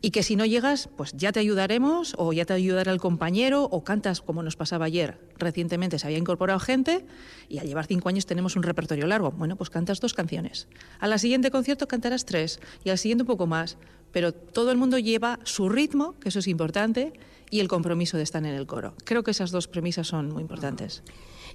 y 0.00 0.10
que 0.10 0.22
si 0.22 0.36
no 0.36 0.44
llegas, 0.44 0.88
pues 0.96 1.12
ya 1.16 1.32
te 1.32 1.40
ayudaremos 1.40 2.14
o 2.18 2.32
ya 2.32 2.44
te 2.44 2.52
ayudará 2.52 2.92
el 2.92 3.00
compañero 3.00 3.64
o 3.64 3.82
cantas 3.82 4.20
como 4.20 4.42
nos 4.42 4.56
pasaba 4.56 4.86
ayer. 4.86 5.18
Recientemente 5.38 5.98
se 5.98 6.06
había 6.06 6.18
incorporado 6.18 6.60
gente 6.60 7.04
y 7.48 7.58
al 7.58 7.66
llevar 7.66 7.86
cinco 7.86 8.08
años 8.08 8.26
tenemos 8.26 8.56
un 8.56 8.62
repertorio 8.62 9.06
largo. 9.06 9.30
Bueno, 9.32 9.56
pues 9.56 9.70
cantas 9.70 10.00
dos 10.00 10.14
canciones. 10.14 10.68
A 11.00 11.08
la 11.08 11.18
siguiente 11.18 11.50
concierto 11.50 11.88
cantarás 11.88 12.24
tres 12.24 12.60
y 12.84 12.90
al 12.90 12.98
siguiente 12.98 13.21
un 13.22 13.26
poco 13.26 13.46
más. 13.46 13.78
Pero 14.12 14.32
todo 14.32 14.70
el 14.70 14.76
mundo 14.76 14.98
lleva 14.98 15.38
su 15.44 15.68
ritmo, 15.68 16.18
que 16.20 16.28
eso 16.28 16.40
es 16.40 16.46
importante, 16.46 17.14
y 17.50 17.60
el 17.60 17.68
compromiso 17.68 18.16
de 18.16 18.22
estar 18.22 18.44
en 18.44 18.54
el 18.54 18.66
coro. 18.66 18.94
Creo 19.04 19.22
que 19.22 19.30
esas 19.30 19.50
dos 19.50 19.68
premisas 19.68 20.06
son 20.06 20.28
muy 20.28 20.42
importantes. 20.42 21.02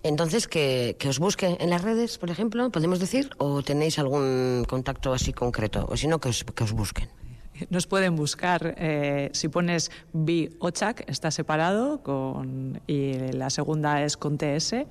Entonces, 0.04 0.48
que, 0.48 0.96
que 1.00 1.10
os 1.10 1.20
busque 1.20 1.58
en 1.60 1.70
las 1.70 1.82
redes, 1.82 2.18
por 2.18 2.30
ejemplo, 2.30 2.70
podemos 2.72 3.00
decir, 3.00 3.30
o 3.38 3.62
tenéis 3.64 4.00
algún 4.00 4.66
contacto 4.68 5.14
así 5.14 5.34
concreto, 5.34 5.88
o 5.90 5.98
si 5.98 6.08
no, 6.08 6.20
que 6.20 6.30
os, 6.30 6.44
que 6.44 6.64
os 6.64 6.72
busquen. 6.72 7.10
Nos 7.70 7.88
pueden 7.88 8.16
buscar, 8.16 8.76
eh, 8.78 9.30
si 9.34 9.48
pones 9.48 9.92
Bi 10.14 10.50
Ochak, 10.60 11.10
está 11.10 11.32
separado, 11.32 12.04
con, 12.04 12.82
y 12.88 13.14
la 13.34 13.50
segunda 13.50 14.04
es 14.04 14.18
con 14.18 14.38
TS, 14.38 14.86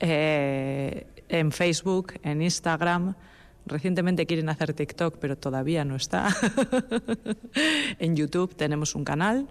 eh, 0.00 1.06
en 1.28 1.52
Facebook, 1.52 2.14
en 2.22 2.42
Instagram. 2.42 3.14
Recientemente 3.66 4.26
quieren 4.26 4.48
hacer 4.48 4.72
TikTok, 4.72 5.18
pero 5.18 5.36
todavía 5.36 5.84
no 5.84 5.96
está. 5.96 6.28
en 7.98 8.16
YouTube 8.16 8.54
tenemos 8.54 8.94
un 8.94 9.04
canal 9.04 9.48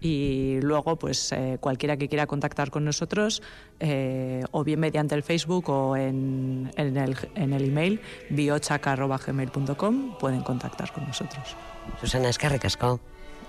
y 0.00 0.58
luego 0.62 0.96
pues 0.96 1.32
eh, 1.32 1.58
cualquiera 1.60 1.96
que 1.96 2.08
quiera 2.08 2.26
contactar 2.26 2.70
con 2.70 2.84
nosotros 2.84 3.42
eh, 3.80 4.42
o 4.50 4.64
bien 4.64 4.80
mediante 4.80 5.14
el 5.14 5.22
Facebook 5.22 5.68
o 5.68 5.96
en, 5.96 6.70
en 6.76 6.96
el, 6.96 7.16
en 7.34 7.52
el 7.52 7.64
email 7.64 8.00
biochaca.gmail.com 8.30 10.18
pueden 10.18 10.40
contactar 10.42 10.92
con 10.92 11.06
nosotros. 11.06 11.54
Susana, 12.00 12.30
es 12.30 12.38
que 12.38 12.48
ricasco. 12.48 13.00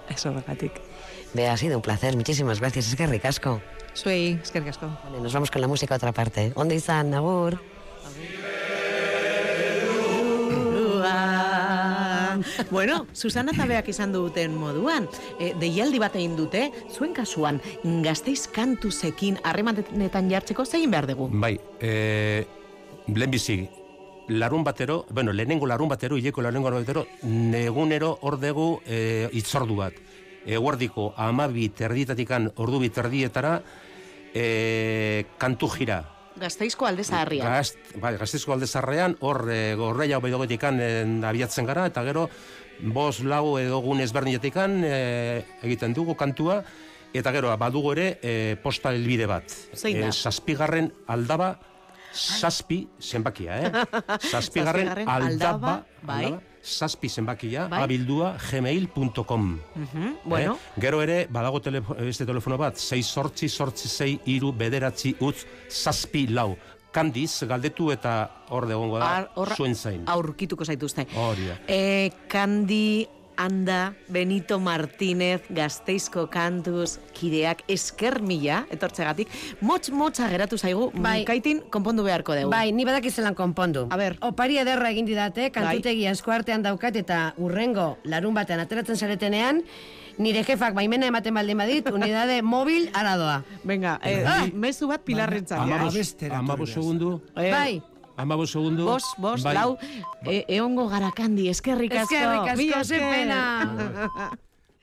Eso, 0.09 0.33
Gatik. 0.45 0.73
Vea, 1.33 1.53
ha 1.53 1.57
sido 1.57 1.77
un 1.77 1.81
placer. 1.81 2.15
Muchísimas 2.17 2.59
gracias. 2.59 2.89
Es 2.89 2.95
que 2.95 3.07
ricasco. 3.07 3.61
Soy 3.93 4.39
Esquer 4.41 4.63
Gasco. 4.63 4.87
Vale, 5.03 5.21
nos 5.21 5.33
vamos 5.33 5.51
con 5.51 5.61
la 5.61 5.67
música 5.67 5.95
a 5.95 5.97
otra 5.97 6.11
parte. 6.11 6.51
¿Dónde 6.51 6.75
están, 6.75 7.13
Agur? 7.13 7.59
Bueno, 12.71 13.05
Susana 13.13 13.53
Zabeak 13.53 13.89
izan 13.91 14.13
duten 14.13 14.55
moduan, 14.55 15.07
e, 15.39 15.51
deialdi 15.59 15.99
bat 15.99 16.15
egin 16.15 16.37
dute, 16.37 16.69
zuen 16.89 17.13
kasuan, 17.13 17.59
gazteiz 18.05 18.47
kantuzekin 18.53 19.37
harremanetan 19.43 20.29
jartzeko 20.31 20.65
zein 20.65 20.91
behar 20.91 21.09
dugu? 21.09 21.29
Bai, 21.33 21.57
e, 21.79 22.45
lehenbizi, 23.07 23.67
larun 24.31 24.63
batero, 24.63 25.05
bueno, 25.11 25.33
lehenengo 25.33 25.67
larun 25.67 25.89
batero, 25.89 26.17
hileko 26.17 26.41
lehenengo 26.41 26.69
larun 26.69 26.85
batero, 26.85 27.05
negunero 27.23 28.17
ordegu 28.21 28.79
e, 28.85 29.29
itzordu 29.33 29.75
bat. 29.75 29.93
Eguardiko 30.45 31.11
amabi 31.21 31.69
terditatikan 31.69 32.49
ordu 32.55 32.79
bi 32.81 32.89
terdietara 32.89 33.59
e, 34.33 35.25
kantu 35.37 35.69
jira. 35.75 36.01
Gazteizko 36.39 36.87
alde 36.87 37.03
zaharrian. 37.03 37.47
Gazt, 37.47 37.79
bai, 37.99 38.13
gazteizko 38.19 38.53
alde 38.55 38.67
zarrean, 38.67 39.17
hor 39.19 39.43
e, 39.51 39.73
gorreia 39.79 40.19
obedogetikan 40.21 40.79
e, 40.79 40.91
abiatzen 41.27 41.67
gara, 41.67 41.85
eta 41.91 42.03
gero, 42.07 42.27
bos 42.93 43.19
lau 43.23 43.57
edo 43.59 43.81
gun 43.83 44.01
ezberdinetikan 44.01 44.79
e, 44.87 44.93
egiten 45.61 45.95
dugu 45.97 46.15
kantua, 46.19 46.61
eta 47.13 47.33
gero, 47.35 47.51
badugu 47.59 47.91
ere 47.97 48.07
e, 48.23 48.35
posta 48.63 48.93
helbide 48.95 49.27
bat. 49.29 49.51
Zein 49.75 49.99
da? 49.99 50.07
E, 50.07 50.13
zazpigarren 50.15 50.91
aldaba, 51.11 51.55
zazpi 52.13 52.85
zenbakia, 52.99 53.59
eh? 53.59 53.99
Zazpigarren 54.31 54.93
aldaba, 54.95 55.17
aldaba, 55.17 55.75
bai. 56.01 56.23
aldaba, 56.25 56.50
zazpi 56.63 57.09
zenbakia, 57.09 57.67
Bai. 57.67 57.81
abildua 57.83 58.37
gmail.com. 58.51 59.59
Mhm, 59.75 60.15
bueno, 60.25 60.53
Eh? 60.75 60.81
Gero 60.81 61.01
ere, 61.01 61.27
badago 61.29 61.59
telefo, 61.61 61.93
beste 61.95 62.25
telefono 62.25 62.57
bat, 62.57 62.75
6 62.77 63.05
sortzi, 63.05 63.49
sortzi, 63.49 63.87
zei, 63.89 64.19
iru, 64.25 64.51
bederatzi, 64.53 65.15
utz, 65.19 65.45
zazpi, 65.69 66.27
lau. 66.27 66.57
Kandiz, 66.91 67.43
galdetu 67.47 67.89
eta 67.91 68.43
hor 68.49 68.69
egongo 68.69 68.97
da, 68.99 69.17
Ar- 69.17 69.29
horra- 69.35 69.55
zuen 69.55 69.75
zain. 69.75 70.03
aurkituko 70.07 70.65
zaituzte. 70.65 71.07
Hori 71.15 71.47
da. 71.47 71.57
E, 71.67 72.11
Kandi, 72.27 73.07
Anda, 73.41 73.93
Benito 74.07 74.59
Martínez, 74.61 75.41
Gazteizko 75.49 76.27
kantuz, 76.29 76.99
kideak 77.17 77.63
esker 77.71 78.19
mila, 78.21 78.65
etortzegatik, 78.73 79.31
motz 79.65 79.89
motza 79.89 80.27
geratu 80.29 80.59
zaigu, 80.61 80.91
Bai. 80.93 81.23
kaitin 81.25 81.63
konpondu 81.73 82.05
beharko 82.05 82.35
dugu. 82.37 82.51
Bai, 82.53 82.71
ni 82.71 82.85
badakizelan 82.85 83.33
konpondu. 83.35 83.87
A 83.89 83.97
ber. 83.97 84.17
Opari 84.21 84.59
ederra 84.61 84.91
egin 84.93 85.09
didate, 85.09 85.49
kantutegi 85.55 86.05
asko 86.11 86.31
artean 86.35 86.61
daukat 86.61 87.01
eta 87.01 87.23
urrengo 87.41 87.95
larun 88.03 88.37
batean 88.37 88.61
ateratzen 88.61 88.95
zaretenean, 89.01 89.63
nire 90.21 90.43
jefak 90.45 90.75
baimena 90.77 91.07
ematen 91.09 91.33
baldin 91.33 91.57
badit, 91.57 91.89
unidade 91.97 92.41
mobil 92.45 92.89
aradoa. 92.93 93.41
Venga, 93.65 93.97
eh, 94.03 94.51
mezu 94.53 94.91
bat 94.91 95.01
pilarrentzat. 95.07 95.63
Amabos, 95.65 95.95
abestera 95.95 96.37
amabos 96.43 96.69
segundu, 96.77 97.21
Eh, 97.35 97.49
Bai, 97.51 97.81
Amabo 98.21 98.45
segundo. 98.45 98.85
Vos, 98.85 99.03
vos, 99.17 99.41
bai, 99.41 99.55
lau, 99.55 99.79
ba... 100.21 100.29
e, 100.29 100.45
eongo 100.47 100.85
garakandi, 100.91 101.49
eskerrik 101.49 101.95
asko. 102.03 102.13
Eskerrik 102.13 102.53
asko, 102.53 102.83
ze 102.85 102.99
pena. 103.01 103.41